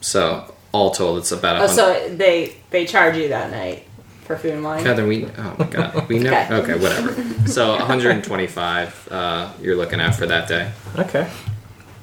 [0.01, 1.75] So all told it's about a Oh, hundred
[2.11, 3.85] so they they charge you that night
[4.25, 4.85] for Food and Wine?
[4.85, 6.31] Heather, we oh my god, we know.
[6.33, 6.55] Okay.
[6.55, 7.49] Okay, whatever.
[7.49, 10.71] So 125, uh, you're looking at for that day.
[10.99, 11.29] Okay.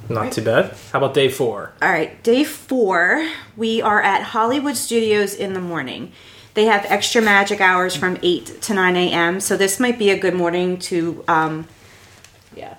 [0.08, 0.76] Not too bad.
[0.92, 1.72] How about day four?
[1.82, 6.12] All right, day four, we are at Hollywood Studios in the morning.
[6.54, 10.18] They have extra magic hours from 8 to 9 a.m., so this might be a
[10.18, 11.22] good morning to.
[11.28, 11.66] Um,
[12.54, 12.76] Yeah.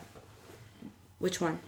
[1.19, 1.59] which one?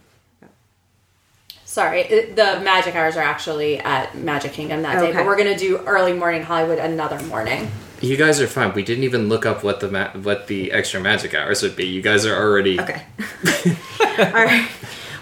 [1.70, 5.56] Sorry, uh, the magic hours are actually at Magic Kingdom that day, but we're gonna
[5.56, 7.70] do early morning Hollywood another morning.
[8.00, 8.74] You guys are fine.
[8.74, 11.86] We didn't even look up what the ma- what the extra magic hours would be.
[11.86, 13.04] You guys are already Okay.
[14.18, 14.68] All right.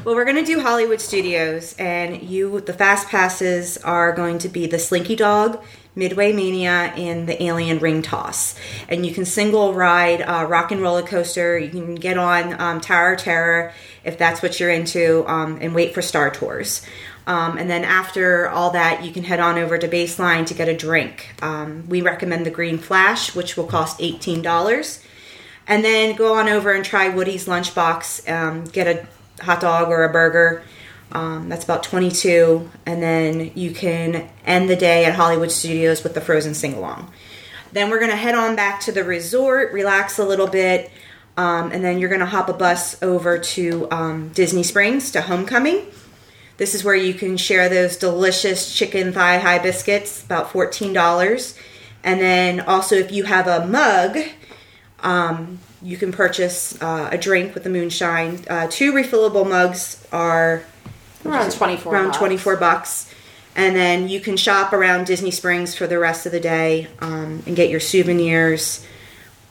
[0.05, 4.49] Well, we're going to do Hollywood Studios, and you, the fast passes are going to
[4.49, 5.63] be the Slinky Dog,
[5.95, 8.55] Midway Mania, and the Alien Ring Toss.
[8.89, 11.59] And you can single ride uh, Rock and Roller Coaster.
[11.59, 13.73] You can get on um, Tower Terror
[14.05, 16.87] if that's what you're into, um, and wait for Star Tours.
[17.27, 20.69] Um, and then after all that, you can head on over to Baseline to get
[20.69, 21.35] a drink.
[21.43, 25.05] Um, we recommend the Green Flash, which will cost eighteen dollars
[25.67, 28.31] and then go on over and try Woody's Lunchbox.
[28.33, 30.63] Um, get a hot dog or a burger.
[31.11, 36.15] Um, that's about 22 and then you can end the day at Hollywood Studios with
[36.15, 37.11] the Frozen sing along.
[37.73, 40.91] Then we're going to head on back to the resort, relax a little bit,
[41.37, 45.23] um, and then you're going to hop a bus over to um, Disney Springs to
[45.23, 45.87] Homecoming.
[46.57, 51.57] This is where you can share those delicious chicken thigh high biscuits, about $14.
[52.03, 54.19] And then also, if you have a mug,
[55.01, 58.45] um, you can purchase uh, a drink with the moonshine.
[58.51, 60.65] Uh, two refillable mugs are
[61.25, 61.95] Around twenty four.
[61.95, 63.13] around 24 bucks.
[63.57, 67.43] And then you can shop around Disney Springs for the rest of the day um,
[67.45, 68.87] and get your souvenirs.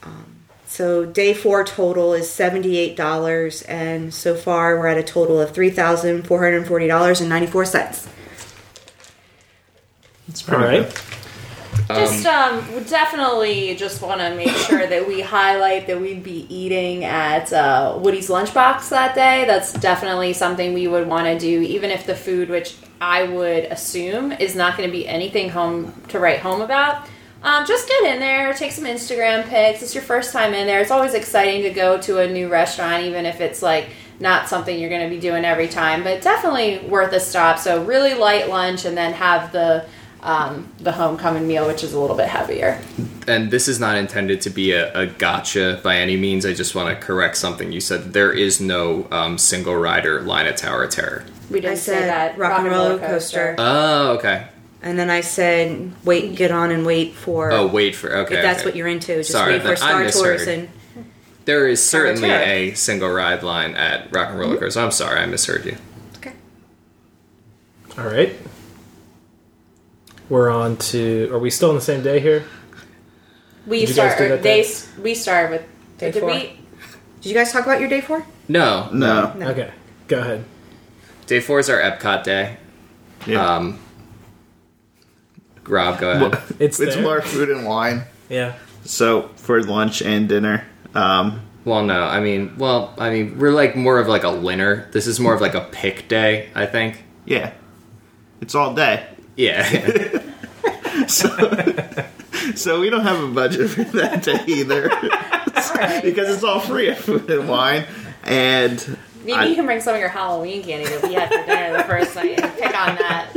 [0.02, 5.52] Um, so day four total is $78, and so far we're at a total of
[5.52, 8.08] $3,440.94.
[10.30, 11.04] it's All right.
[11.88, 16.46] Just um, we definitely just want to make sure that we highlight that we'd be
[16.54, 19.46] eating at uh, Woody's Lunchbox that day.
[19.46, 23.66] That's definitely something we would want to do, even if the food, which I would
[23.66, 27.08] assume is not going to be anything home to write home about.
[27.44, 29.82] Um, just get in there, take some Instagram pics.
[29.82, 30.82] It's your first time in there.
[30.82, 33.90] It's always exciting to go to a new restaurant, even if it's like
[34.20, 37.60] not something you're going to be doing every time, but definitely worth a stop.
[37.60, 39.86] So really light lunch, and then have the
[40.28, 42.80] um, the homecoming meal, which is a little bit heavier.
[43.28, 46.46] and this is not intended to be a, a gotcha by any means.
[46.46, 48.12] I just want to correct something you said.
[48.14, 51.24] There is no um, single rider line at Tower of Terror.
[51.50, 52.38] We didn't I say that.
[52.38, 53.56] rock and roller coaster.
[53.58, 54.48] Oh, okay.
[54.82, 57.52] And then I said, wait, get on and wait for.
[57.52, 58.36] Oh, wait for okay.
[58.36, 58.70] if that's okay.
[58.70, 60.68] what you're into, just Sorry, wait for Star Tours and
[61.46, 64.82] There is certainly a single ride line at Rock and Roller Coaster.
[64.82, 65.78] I'm sorry, I misheard you.
[66.18, 66.34] Okay.
[67.98, 68.36] All right.
[70.30, 71.30] We're on to.
[71.32, 72.44] Are we still on the same day here?
[73.66, 74.18] We Did you guys start.
[74.20, 74.68] do that they day?
[74.68, 75.62] s- we started with.
[75.98, 76.30] Day did four?
[76.30, 76.60] we?
[77.22, 78.26] Did you guys talk about your day four?
[78.48, 79.34] No, No.
[79.34, 79.50] No.
[79.50, 79.72] Okay,
[80.08, 80.46] go ahead.
[81.26, 82.58] Day four is our Epcot day.
[83.26, 83.56] Yeah.
[83.56, 83.80] Um,
[85.66, 86.42] Rob, go ahead.
[86.60, 87.04] It's it's there.
[87.04, 88.04] more food and wine.
[88.30, 88.54] Yeah.
[88.86, 90.66] So for lunch and dinner,
[90.96, 94.88] um, Well, no, I mean, well, I mean, we're like more of like a winner.
[94.94, 97.04] This is more of like a pick day, I think.
[97.26, 97.52] yeah,
[98.40, 99.06] it's all day.
[99.38, 100.22] Yeah.
[101.08, 101.30] So
[102.56, 104.90] so we don't have a budget for that day either,
[106.02, 107.86] because it's all free at food and wine.
[108.24, 111.46] And Maybe I- you can bring some of your Halloween candy that we had for
[111.46, 113.30] dinner the first night and pick on that.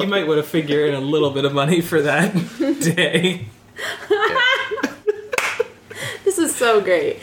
[0.00, 2.32] You might want to figure in a little bit of money for that
[2.80, 3.46] day.
[6.24, 7.18] This is so great.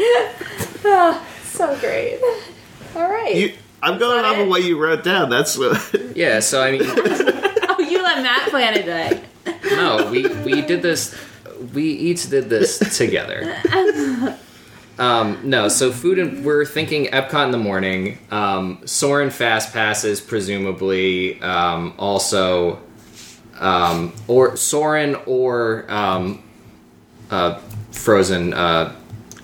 [0.85, 2.19] Ah, so great.
[2.95, 3.35] All right.
[3.35, 5.29] you, I'm going that off of what you wrote down.
[5.29, 5.93] That's what.
[6.15, 9.21] yeah, so I mean, oh, you let Matt plan it today.
[9.75, 11.15] no, we we did this.
[11.73, 13.55] We each did this together.
[14.99, 18.19] Um, no, so food and we're thinking Epcot in the morning.
[18.29, 21.41] Um, Soarin' fast passes, presumably.
[21.41, 22.79] Um, also,
[23.59, 26.43] um, or Soarin' or um,
[27.31, 27.59] uh,
[27.91, 28.53] Frozen.
[28.53, 28.95] Uh,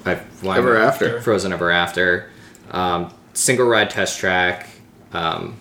[0.06, 1.22] I, why am I- Ever After.
[1.22, 2.30] Frozen Ever After.
[2.70, 4.68] Um, single ride test track.
[5.14, 5.56] Um,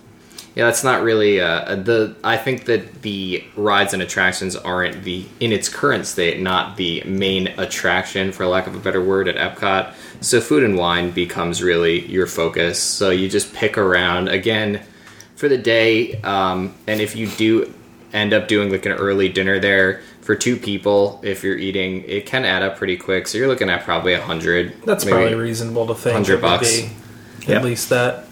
[0.55, 2.17] yeah, that's not really uh, the.
[2.25, 7.03] I think that the rides and attractions aren't the in its current state, not the
[7.05, 9.95] main attraction, for lack of a better word, at Epcot.
[10.21, 12.83] So food and wine becomes really your focus.
[12.83, 14.83] So you just pick around again
[15.37, 17.73] for the day, um, and if you do
[18.13, 22.27] end up doing like an early dinner there for two people, if you're eating, it
[22.27, 23.29] can add up pretty quick.
[23.29, 24.83] So you're looking at probably a hundred.
[24.83, 26.15] That's probably reasonable to think.
[26.15, 26.81] 100 bucks.
[26.81, 26.91] be
[27.49, 27.57] Yeah.
[27.57, 28.25] At least that.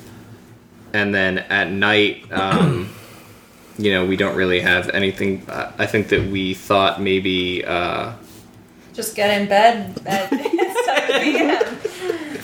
[0.93, 2.91] and then at night um,
[3.79, 8.13] you know we don't really have anything uh, i think that we thought maybe uh,
[8.95, 11.65] Just get in bed at 7 p.m.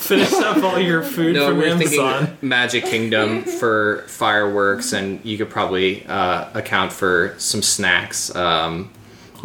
[0.03, 2.27] Finish up all your food no from we're Amazon.
[2.27, 8.91] thinking magic kingdom for fireworks and you could probably uh, account for some snacks um,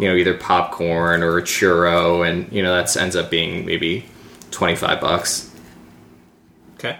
[0.00, 4.04] you know either popcorn or a churro and you know that ends up being maybe
[4.50, 5.44] 25 bucks
[6.78, 6.96] Okay.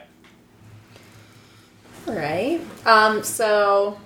[2.09, 2.61] All right.
[2.87, 3.99] Um, so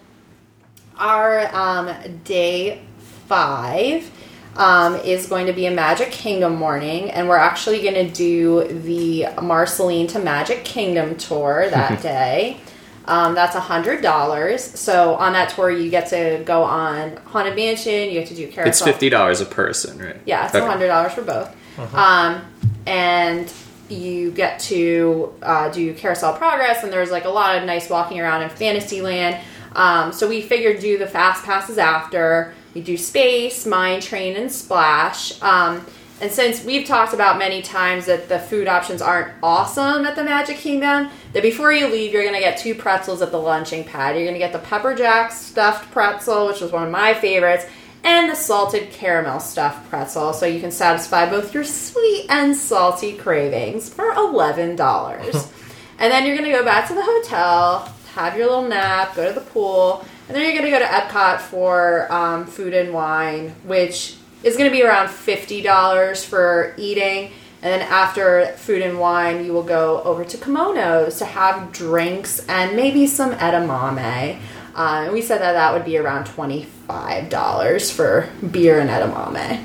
[0.98, 1.94] our um,
[2.24, 2.82] day
[3.28, 4.10] five
[4.56, 8.64] um, is going to be a Magic Kingdom morning, and we're actually going to do
[8.82, 12.58] the Marceline to Magic Kingdom tour that day.
[13.04, 14.62] Um, that's hundred dollars.
[14.64, 18.08] So on that tour, you get to go on Haunted Mansion.
[18.10, 18.88] You get to do carousel.
[18.88, 20.66] it's $50 a person right Yeah, it's Okay.
[20.66, 21.54] hundred dollars for both.
[21.94, 22.42] Um,
[22.86, 23.52] and
[23.92, 28.20] you get to uh, do carousel progress, and there's like a lot of nice walking
[28.20, 29.38] around in Fantasyland.
[29.74, 32.54] Um, so we figured do the fast passes after.
[32.74, 35.40] We do space, mine train, and splash.
[35.42, 35.86] Um,
[36.20, 40.22] and since we've talked about many times that the food options aren't awesome at the
[40.22, 43.82] Magic Kingdom, that before you leave, you're going to get two pretzels at the lunching
[43.82, 44.14] pad.
[44.14, 47.66] You're going to get the pepper jack stuffed pretzel, which was one of my favorites,
[48.04, 50.32] and the salted caramel stuffed pretzel.
[50.32, 55.52] So you can satisfy both your sweet and salty cravings for $11.
[55.98, 59.28] and then you're going to go back to the hotel, have your little nap, go
[59.28, 62.92] to the pool, and then you're going to go to Epcot for um, food and
[62.92, 67.30] wine, which is going to be around $50 for eating.
[67.62, 72.44] And then after food and wine, you will go over to Kimonos to have drinks
[72.48, 74.40] and maybe some edamame.
[74.74, 79.64] Uh, and we said that that would be around $25 for beer and edamame.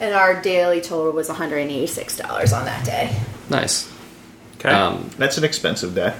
[0.00, 3.16] And our daily total was $186 on that day.
[3.48, 3.90] nice
[4.56, 4.70] Okay.
[4.70, 6.14] um, That's an expensive day.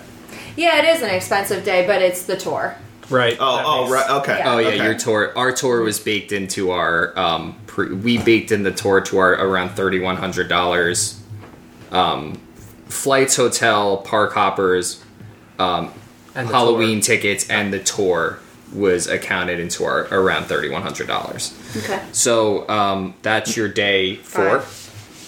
[0.57, 2.77] Yeah, it is an expensive day, but it's the tour.
[3.11, 3.37] right.
[3.41, 4.11] Oh, that oh, makes- right.
[4.21, 4.39] Okay.
[4.39, 4.53] Yeah.
[4.53, 4.85] Oh yeah, Okay.
[4.85, 5.33] your tour.
[5.37, 7.19] Our tour was baked into our.
[7.19, 11.21] Um, pre, we baked in the tour to our around thirty one hundred dollars.
[11.91, 12.41] Um,
[12.87, 15.03] flights, hotel, park hoppers,
[15.59, 15.93] um,
[16.35, 17.17] And the Halloween tour.
[17.17, 18.39] tickets, and the tour
[18.73, 21.55] was accounted into our around thirty one hundred dollars.
[21.77, 22.03] Okay.
[22.13, 24.65] So um, that's your day four.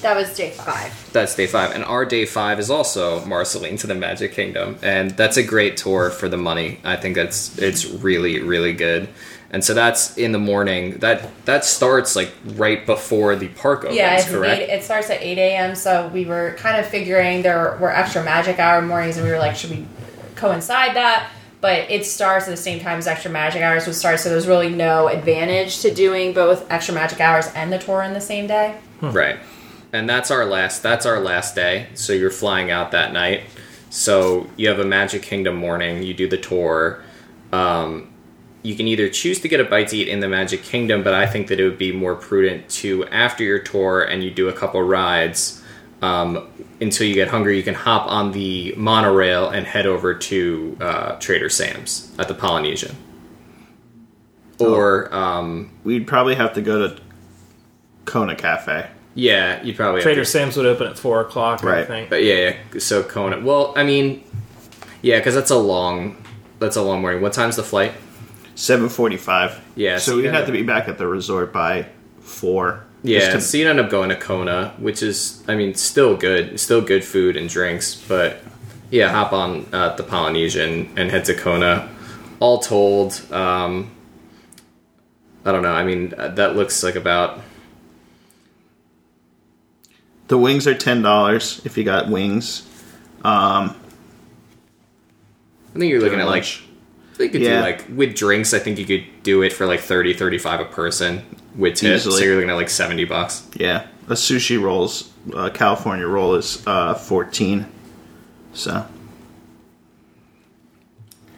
[0.02, 1.10] That was day five.
[1.12, 5.12] That's day five, and our day five is also Marceline to the Magic Kingdom, and
[5.12, 6.80] that's a great tour for the money.
[6.84, 9.08] I think that's it's really really good,
[9.50, 10.98] and so that's in the morning.
[10.98, 13.96] That that starts like right before the park opens.
[13.96, 14.62] Yeah, it's correct.
[14.62, 15.74] eight, it starts at 8 a.m.
[15.74, 19.38] So we were kind of figuring there were extra magic hour mornings, and we were
[19.38, 19.86] like, should we
[20.36, 21.30] coincide that?
[21.60, 24.46] But it starts at the same time as extra magic hours would start, so there's
[24.46, 28.46] really no advantage to doing both extra magic hours and the tour in the same
[28.46, 28.78] day.
[29.00, 29.38] Right.
[29.92, 31.88] And that's our last that's our last day.
[31.94, 33.44] So you're flying out that night.
[33.90, 37.02] So you have a Magic Kingdom morning, you do the tour.
[37.52, 38.12] Um,
[38.62, 41.14] you can either choose to get a bite to eat in the Magic Kingdom, but
[41.14, 44.48] I think that it would be more prudent to after your tour and you do
[44.48, 45.62] a couple rides.
[46.02, 46.48] Um,
[46.80, 51.12] until you get hungry, you can hop on the monorail and head over to uh,
[51.18, 52.94] Trader Sam's at the Polynesian.
[54.58, 57.00] Or um, We'd probably have to go to
[58.04, 58.88] Kona Cafe.
[59.14, 61.62] yeah, you probably have Trader to- Sam's would open at four o'clock.
[61.64, 61.86] I Right.
[61.86, 62.08] think.
[62.10, 62.78] But yeah, yeah.
[62.78, 63.40] So Kona.
[63.40, 64.24] Well, I mean,
[65.02, 66.16] yeah, because that's a long,
[66.58, 67.20] that's a long morning.
[67.22, 67.92] What time's the flight?
[68.54, 69.60] Seven forty-five.
[69.74, 71.86] Yeah, So so we'd you have gotta- to be back at the resort by
[72.20, 72.85] four.
[73.08, 76.58] Yeah, to- so you end up going to Kona, which is, I mean, still good,
[76.60, 78.42] still good food and drinks, but
[78.90, 81.88] yeah, hop on uh, the Polynesian and head to Kona.
[82.40, 83.90] All told, um,
[85.44, 85.72] I don't know.
[85.72, 87.40] I mean, uh, that looks like about
[90.28, 92.66] the wings are ten dollars if you got wings.
[93.24, 93.76] Um,
[95.74, 96.64] I think you're looking at like lunch.
[96.64, 96.65] I
[97.16, 97.56] think you could Yeah.
[97.56, 98.52] do like with drinks.
[98.54, 101.22] I think you could do it for like 30 35 a person
[101.56, 102.02] with tips.
[102.06, 102.18] Easily.
[102.18, 103.46] So you're looking at like seventy bucks.
[103.54, 107.66] yeah, a sushi rolls uh, California roll is uh, fourteen.
[108.52, 108.86] So.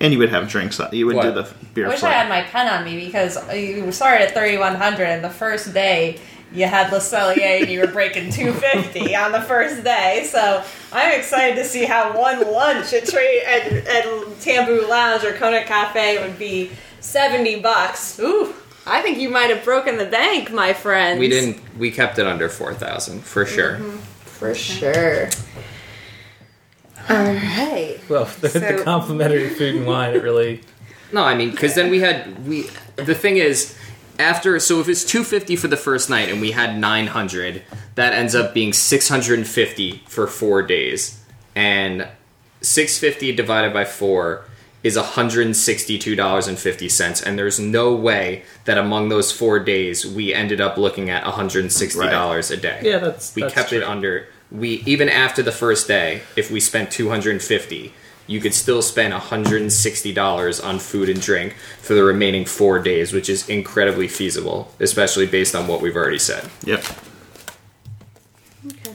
[0.01, 0.81] And you would have drinks.
[0.93, 2.15] You would do the beer I wish flight.
[2.15, 6.21] I had my pen on me because you started at 3100 and the first day
[6.53, 10.27] you had Le Cellier and you were breaking 250 on the first day.
[10.31, 14.05] So I'm excited to see how one lunch at, Tra- at, at
[14.41, 16.70] Tambu Lounge or Kona Cafe would be
[17.01, 18.19] 70 bucks.
[18.19, 18.55] Ooh,
[18.89, 21.20] I think you might have broken the bank, my friend.
[21.20, 21.61] We didn't.
[21.79, 23.55] We kept it under four thousand for mm-hmm.
[23.55, 23.79] sure.
[24.25, 25.29] for sure.
[27.09, 27.99] All right.
[28.09, 30.62] Well, the, the complimentary food and wine, it really.
[31.12, 32.69] No, I mean, because then we had we.
[32.97, 33.77] The thing is,
[34.19, 37.62] after so if it's two fifty for the first night and we had nine hundred,
[37.95, 41.23] that ends up being six hundred and fifty for four days,
[41.55, 42.07] and
[42.61, 44.45] six fifty divided by four
[44.85, 49.09] is hundred and sixty two dollars and fifty cents, and there's no way that among
[49.09, 52.81] those four days we ended up looking at hundred and sixty dollars a day.
[52.82, 54.27] Yeah, that's- we that's kept it under.
[54.51, 57.93] We even after the first day, if we spent two hundred and fifty
[58.29, 63.29] you could still spend $160 on food and drink for the remaining four days, which
[63.29, 66.49] is incredibly feasible, especially based on what we've already said.
[66.65, 66.85] Yep.
[68.67, 68.95] Okay.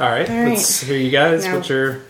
[0.00, 0.48] All right, All right.
[0.50, 1.44] let's hear you guys.
[1.44, 2.02] Now- What's your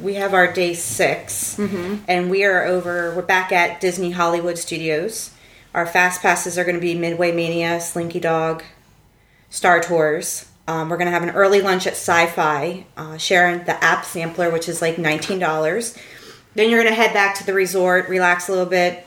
[0.00, 2.04] we have our day 6 mm-hmm.
[2.08, 3.14] and we are over.
[3.14, 5.30] We're back at Disney Hollywood Studios.
[5.74, 8.62] Our fast passes are going to be Midway Mania, Slinky Dog,
[9.48, 10.48] Star Tours.
[10.68, 14.50] Um, we're going to have an early lunch at Sci-Fi, uh, sharing the app sampler,
[14.50, 15.96] which is like nineteen dollars.
[16.54, 19.06] Then you're going to head back to the resort, relax a little bit,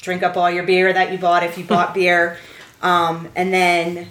[0.00, 2.36] drink up all your beer that you bought if you bought beer,
[2.82, 4.08] um, and then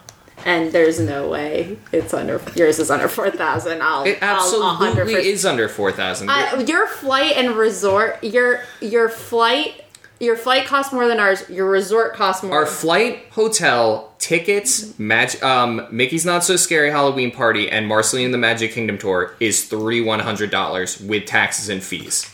[0.46, 3.82] And there's no way it's under yours is under four thousand.
[3.82, 6.30] I'll it I'll- I'll absolutely 100% is under 4,000.
[6.30, 9.84] Uh, your flight and resort, your your flight,
[10.20, 11.48] your flight costs more than ours.
[11.50, 12.54] Your resort costs more.
[12.54, 18.34] Our flight, hotel, tickets, mag- um, Mickey's Not So Scary Halloween Party, and Marceline and
[18.34, 22.30] the Magic Kingdom tour is thirty one hundred dollars with taxes and fees.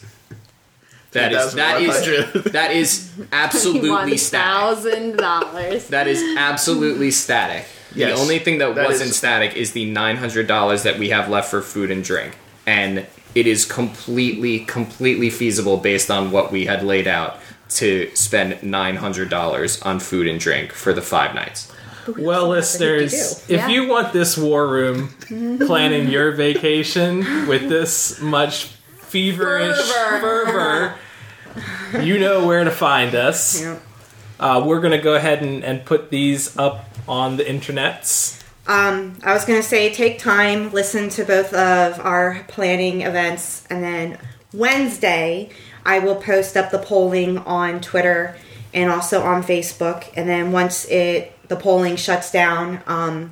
[1.12, 4.50] That is that is that is absolutely static.
[4.50, 5.88] thousand dollars.
[5.90, 7.66] That is absolutely static.
[7.96, 8.16] Yes.
[8.18, 11.10] the only thing that, That wasn't is- static is the nine hundred dollars that we
[11.10, 12.36] have left for food and drink,
[12.66, 13.06] and
[13.36, 17.38] it is completely, completely feasible based on what we had laid out
[17.78, 21.72] to spend nine hundred dollars on food and drink for the five nights.
[22.18, 23.14] Well, listeners,
[23.50, 23.68] if Yeah.
[23.70, 25.10] you want this war room
[25.66, 28.66] planning your vacation with this much
[28.98, 29.78] feverish
[30.20, 30.95] fervor,
[32.02, 33.62] you know where to find us.
[33.62, 33.82] Yep.
[34.40, 38.41] Uh, we're going to go ahead and, and put these up on the internets.
[38.68, 43.66] Um, I was going to say take time, listen to both of our planning events,
[43.70, 44.18] and then
[44.54, 45.50] Wednesday,
[45.86, 48.36] I will post up the polling on Twitter
[48.74, 50.06] and also on Facebook.
[50.16, 53.30] And then once it the polling shuts down, um,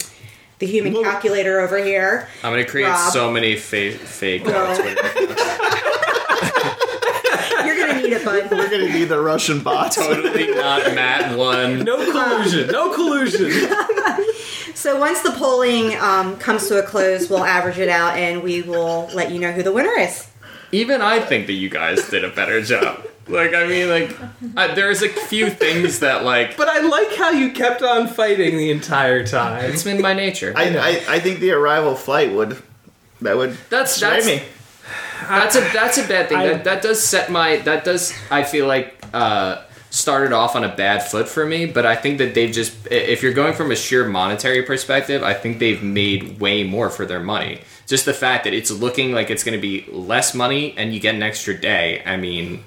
[0.59, 2.27] the human Well- calculator over here.
[2.43, 3.11] I'm gonna create Rob.
[3.11, 4.45] so many fake fake.
[4.45, 4.75] Well.
[4.75, 5.01] Twitter.
[7.65, 8.49] You're gonna need it, bud.
[8.51, 9.95] We're gonna need the Russian bots.
[9.95, 11.79] totally not Matt one.
[11.83, 12.67] No collusion.
[12.67, 13.51] No collusion.
[14.75, 18.61] So once the polling um, comes to a close, we'll average it out and we
[18.63, 20.27] will let you know who the winner is.
[20.71, 23.05] Even I think that you guys did a better job.
[23.27, 24.17] Like I mean, like
[24.57, 28.57] uh, there's a few things that like But I like how you kept on fighting
[28.57, 29.65] the entire time.
[29.71, 30.53] it's been my nature.
[30.55, 32.61] I, I, I think the arrival flight would
[33.21, 34.41] that would That's that's me.
[35.29, 36.37] that's a that's a bad thing.
[36.37, 39.61] I- that that does set my that does I feel like uh
[39.91, 43.21] started off on a bad foot for me, but I think that they've just if
[43.21, 47.19] you're going from a sheer monetary perspective, I think they've made way more for their
[47.19, 47.61] money.
[47.91, 51.01] Just the fact that it's looking like it's going to be less money and you
[51.01, 52.01] get an extra day.
[52.05, 52.63] I mean,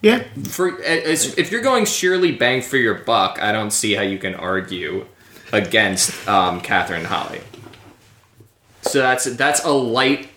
[0.00, 4.02] Yeah, for as, if you're going sheerly bang for your buck, I don't see how
[4.02, 5.06] you can argue
[5.52, 7.40] against um, Catherine Holly.
[8.82, 10.28] So that's that's a light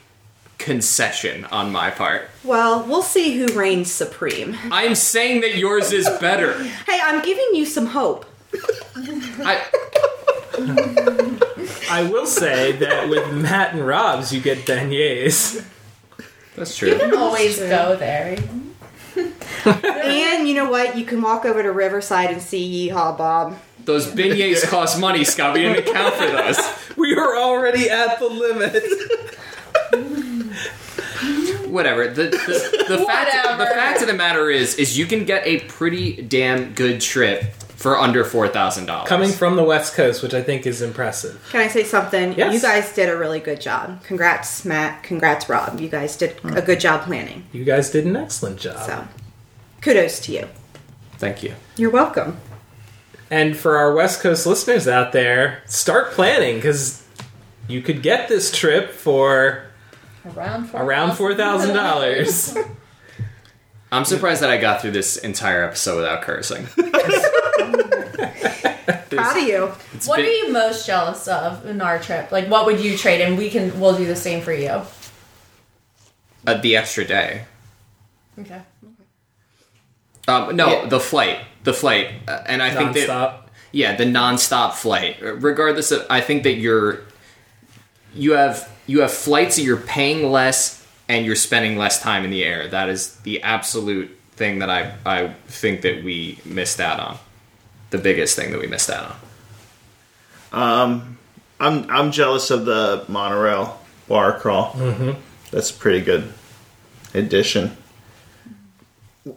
[0.57, 2.27] concession on my part.
[2.43, 4.57] Well, we'll see who reigns supreme.
[4.71, 6.63] I'm saying that yours is better.
[6.63, 8.25] Hey, I'm giving you some hope.
[8.95, 9.61] I,
[11.89, 15.65] I will say that with Matt and Rob's, you get beignets.
[16.55, 16.89] that's true.
[16.89, 18.37] You can always go there.
[19.65, 20.97] And you know what?
[20.97, 23.57] You can walk over to Riverside and see Yeehaw Bob.
[23.85, 25.53] Those beignets cost money, Scott.
[25.53, 26.57] We didn't account for those.
[26.97, 28.83] We are already at the limit.
[31.71, 32.07] Whatever.
[32.07, 35.61] The the, the fact the fact of the matter is is you can get a
[35.61, 37.43] pretty damn good trip
[37.81, 39.09] for under four thousand dollars.
[39.09, 41.47] Coming from the West Coast, which I think is impressive.
[41.51, 42.33] Can I say something?
[42.37, 42.53] Yes.
[42.53, 44.03] You guys did a really good job.
[44.03, 45.03] Congrats, Matt.
[45.03, 45.79] Congrats, Rob.
[45.79, 47.45] You guys did a good job planning.
[47.51, 48.85] You guys did an excellent job.
[48.85, 49.07] So,
[49.81, 50.47] kudos to you.
[51.17, 51.55] Thank you.
[51.77, 52.37] You're welcome.
[53.29, 57.01] And for our West Coast listeners out there, start planning because
[57.67, 59.70] you could get this trip for
[60.25, 60.81] Around four.
[60.83, 62.55] around four thousand dollars.
[63.91, 66.65] I'm surprised that I got through this entire episode without cursing.
[69.09, 69.71] Proud of you.
[69.93, 72.31] It's What been- are you most jealous of in our trip?
[72.31, 73.21] Like, what would you trade?
[73.21, 74.81] And we can we'll do the same for you.
[76.47, 77.43] uh, the extra day?
[78.39, 78.61] Okay.
[80.27, 80.85] Um, no, Yeah.
[80.87, 83.39] the flight, the flight, uh, and I think that Nonstop.
[83.71, 85.17] yeah, the nonstop flight.
[85.21, 87.01] Regardless of, I think that you're
[88.13, 92.31] you have you have flights that you're paying less and you're spending less time in
[92.31, 92.67] the air.
[92.67, 97.17] That is the absolute thing that I I think that we missed out on.
[97.89, 99.15] The biggest thing that we missed out
[100.51, 100.53] on.
[100.53, 101.17] Um,
[101.59, 104.73] I'm I'm jealous of the monorail bar crawl.
[104.73, 105.19] Mm-hmm.
[105.51, 106.31] That's a pretty good
[107.13, 107.77] addition.
[109.25, 109.33] We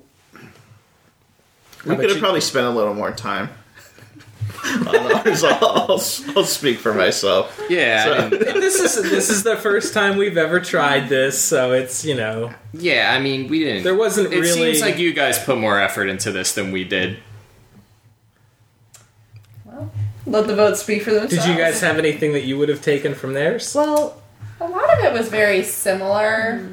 [1.96, 2.20] could have you?
[2.20, 3.51] probably spent a little more time.
[4.87, 5.45] On ours.
[5.45, 5.89] I'll, I'll,
[6.37, 7.61] I'll speak for myself.
[7.69, 11.73] Yeah, I didn't- this is this is the first time we've ever tried this, so
[11.73, 13.12] it's you know yeah.
[13.15, 13.85] I mean, we didn't.
[13.85, 16.85] There wasn't It really- seems like you guys put more effort into this than we
[16.85, 17.19] did.
[19.65, 19.91] Well,
[20.27, 21.45] let the votes speak for themselves.
[21.45, 23.75] Did you guys have anything that you would have taken from theirs?
[23.75, 24.21] Well,
[24.61, 26.69] A lot of it was very similar.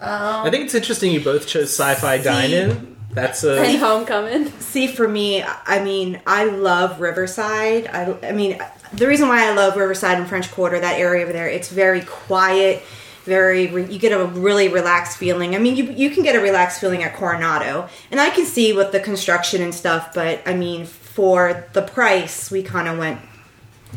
[0.00, 2.95] I think it's interesting you both chose sci-fi dine-in.
[3.16, 4.50] That's And a homecoming.
[4.60, 7.86] see, for me, I mean, I love Riverside.
[7.86, 8.60] I, I mean,
[8.92, 12.02] the reason why I love Riverside and French Quarter, that area over there, it's very
[12.02, 12.82] quiet.
[13.24, 15.56] Very, re- you get a really relaxed feeling.
[15.56, 18.72] I mean, you you can get a relaxed feeling at Coronado, and I can see
[18.74, 20.14] with the construction and stuff.
[20.14, 23.18] But I mean, for the price, we kind of went.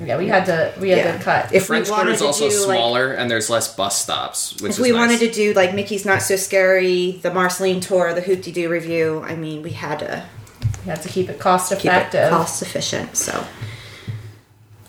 [0.03, 1.17] Yeah, we had to we had Yeah.
[1.17, 1.53] to cut.
[1.53, 4.63] If French we Quarter is also do like smaller, and there's less bus stops, which
[4.63, 4.97] If is we nice.
[4.99, 8.69] wanted to do like Mickey's Not So Scary, the Marceline tour, the Hoop De Doo
[8.69, 10.23] revue, I mean, we had to
[10.85, 12.25] we had to keep it cost effective.
[12.27, 13.17] it cost efficient.
[13.17, 13.43] So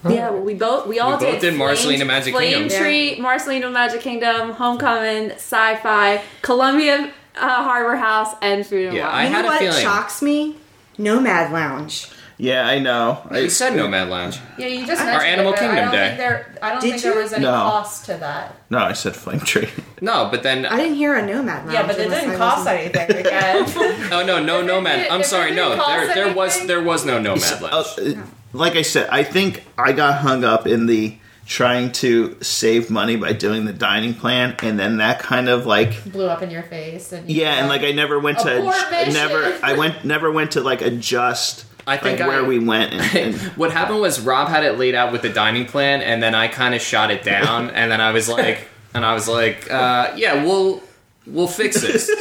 [0.08, 1.50] Yeah, well, we both we all We both did.
[1.50, 2.78] did Marceline and Magic Flame Kingdom.
[2.78, 9.06] Tree, Marceline and Magic Kingdom, Homecoming, Sci-Fi, Columbia uh, Harbor House, and Food and Yeah,
[9.08, 9.14] Wine.
[9.14, 10.56] I you had know a what feeling- shocks me?
[10.98, 12.08] Nomad Lounge.
[12.40, 13.20] Yeah, I know.
[13.30, 14.38] I You said Nomad Lounge.
[14.56, 16.06] Yeah, you just Our Animal it, Kingdom I don't Day.
[16.08, 17.12] Think there, I don't Did think you?
[17.12, 17.52] there was any No.
[17.52, 18.56] cost to that.
[18.70, 19.68] no, I said flame tree.
[20.02, 21.72] No, but then I didn't hear a Nomad Lounge.
[21.74, 23.64] Yeah, but it unless didn't I cost wasn't- anything again.
[24.12, 24.96] oh no, no Nomad.
[25.00, 25.68] did- I'm it sorry, no.
[25.70, 28.16] didn't There cost there was anything- there was no Nomad Uh, Lounge.
[28.54, 33.16] like I said, I think I got hung up in the trying to save money
[33.16, 36.62] by doing the dining plan, and then that kind of like Blew up in your
[36.62, 37.12] face.
[37.12, 39.12] And you yeah, and like I never went to Abort mission.
[39.14, 42.92] never I went never went to like adjust I think like, where I- we went
[42.92, 46.22] and, and What happened was Rob had it laid out with the dining plan, and
[46.22, 49.28] then I kind of shot it down, and then I was like, and I was
[49.28, 50.82] like, uh, yeah, we'll
[51.26, 52.10] we'll fix this.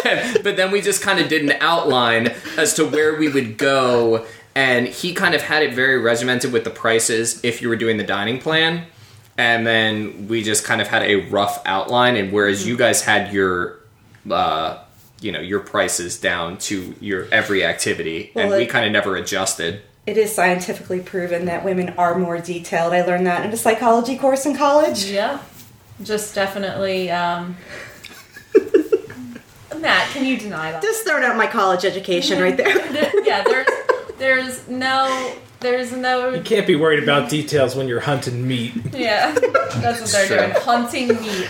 [0.42, 4.26] but then we just kind of did an outline as to where we would go,
[4.54, 7.96] and he kind of had it very regimented with the prices if you were doing
[7.96, 8.84] the dining plan.
[9.38, 13.32] And then we just kind of had a rough outline, and whereas you guys had
[13.32, 13.78] your,
[14.30, 14.78] uh,
[15.20, 19.16] you know, your prices down to your every activity, and Well, we kind of never
[19.16, 19.82] adjusted.
[20.06, 22.92] It is scientifically proven that women are more detailed.
[22.92, 25.04] I learned that in a psychology course in college.
[25.04, 25.40] Yeah.
[26.02, 27.10] Just definitely.
[27.10, 27.56] Um...
[29.78, 30.82] Matt, can you deny that?
[30.82, 32.74] Just throwing out my college education right there.
[32.92, 33.66] There- yeah, there's
[34.18, 36.30] there's no there's no.
[36.30, 38.72] You can't be worried about details when you're hunting meat.
[38.92, 39.32] yeah.
[39.32, 40.36] That's what they're True.
[40.38, 40.50] doing.
[40.52, 41.48] Hunting meat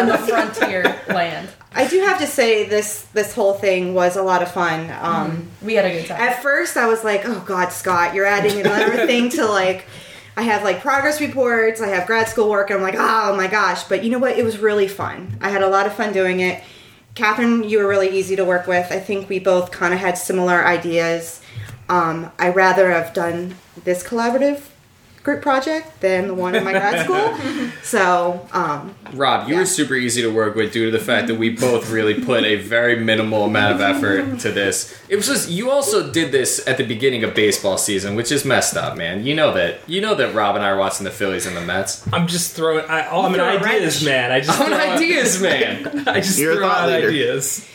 [0.00, 1.48] in the Frontierland.
[1.72, 4.90] I do have to say this this whole thing was a lot of fun.
[5.00, 6.20] Um, We had a good time.
[6.20, 9.86] At first, I was like, "Oh God, Scott, you're adding another thing to like."
[10.36, 11.82] I have like progress reports.
[11.82, 12.70] I have grad school work.
[12.70, 13.84] And I'm like, oh my gosh!
[13.84, 14.38] But you know what?
[14.38, 15.36] It was really fun.
[15.40, 16.62] I had a lot of fun doing it.
[17.14, 18.90] Catherine, you were really easy to work with.
[18.90, 21.42] I think we both kind of had similar ideas.
[21.88, 24.69] Um, I rather have done this collaborative
[25.22, 27.36] group project than the one in my grad school.
[27.82, 29.60] So um, Rob, you Yeah.
[29.60, 32.44] were super easy to work with due to the fact that we both really put
[32.44, 34.96] a very minimal amount of effort to this.
[35.08, 38.44] It was just you also did this at the beginning of baseball season, which is
[38.44, 39.24] messed up, man.
[39.26, 39.80] You know that.
[39.88, 42.06] You know that Rob and I are watching the Phillies and the Mets.
[42.12, 42.84] I'm just throwing.
[42.86, 44.04] I, oh, I'm an ideas wrench.
[44.04, 44.30] man.
[44.32, 46.08] I just I'm throw an out- ideas man.
[46.08, 47.08] I just You're throw out leader.
[47.08, 47.66] ideas.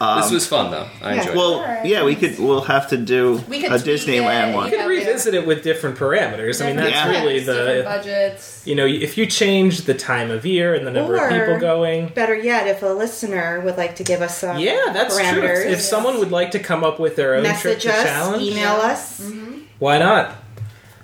[0.00, 0.86] This um, was fun though.
[1.02, 1.18] I Yeah.
[1.20, 1.36] enjoyed it.
[1.36, 2.38] Well, yeah, we could.
[2.38, 4.54] We'll have to do We could a tweak Disneyland it.
[4.54, 4.70] one.
[4.70, 6.62] You can revisit it with different parameters.
[6.62, 7.10] I mean, that's Yeah.
[7.10, 7.82] really different the.
[7.84, 8.62] budgets.
[8.64, 11.58] You know, if you change the time of year and the number Or- of people
[11.58, 15.24] going, better yet, if a listener would like to give us some yeah, that's true.
[15.42, 18.02] parameters, If someone would like to come up with their own trip message to us,
[18.02, 18.92] challenge, email Yeah.
[18.92, 19.20] us.
[19.20, 19.50] Mm-hmm.
[19.78, 20.36] why not?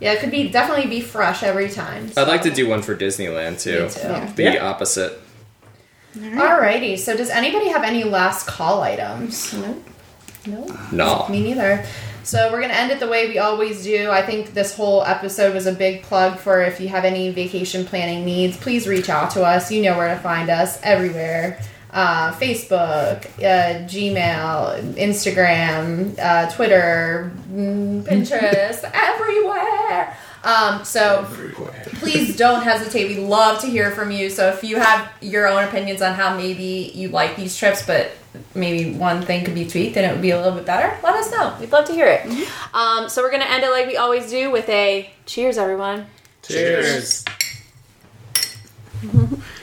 [0.00, 2.10] Yeah, it could be definitely be fresh every time.
[2.16, 3.84] I'd like to do one for Disneyland too.
[3.84, 4.00] Me too.
[4.02, 4.28] Yeah.
[4.36, 4.66] The Yeah.
[4.68, 5.18] opposite.
[6.16, 9.52] Alrighty, so does anybody have any last call items?
[9.52, 9.82] No.
[10.46, 10.78] No.
[10.92, 11.28] No.
[11.28, 11.84] Me neither.
[12.22, 14.10] So we're gonna end it the way we always do.
[14.10, 17.84] I think this whole episode was a big plug for if you have any vacation
[17.84, 19.70] planning needs, please reach out to us.
[19.70, 21.60] You know where to find us everywhere.
[21.92, 30.16] Uh, Facebook, uh, Gmail, Instagram, uh, Twitter, mm, Pinterest, everywhere.
[30.46, 31.26] Um, so
[31.96, 33.08] please don't hesitate.
[33.08, 34.30] We love to hear from you.
[34.30, 38.12] So if you have your own opinions on how maybe you like these trips, but
[38.54, 41.16] maybe one thing could be tweaked and it would be a little bit better, let
[41.16, 41.56] us know.
[41.58, 42.48] We'd love to hear it.
[42.72, 46.06] Um, so we're gonna end it like we always do with a cheers, everyone.
[46.42, 47.24] Cheers.
[49.02, 49.40] Cheers.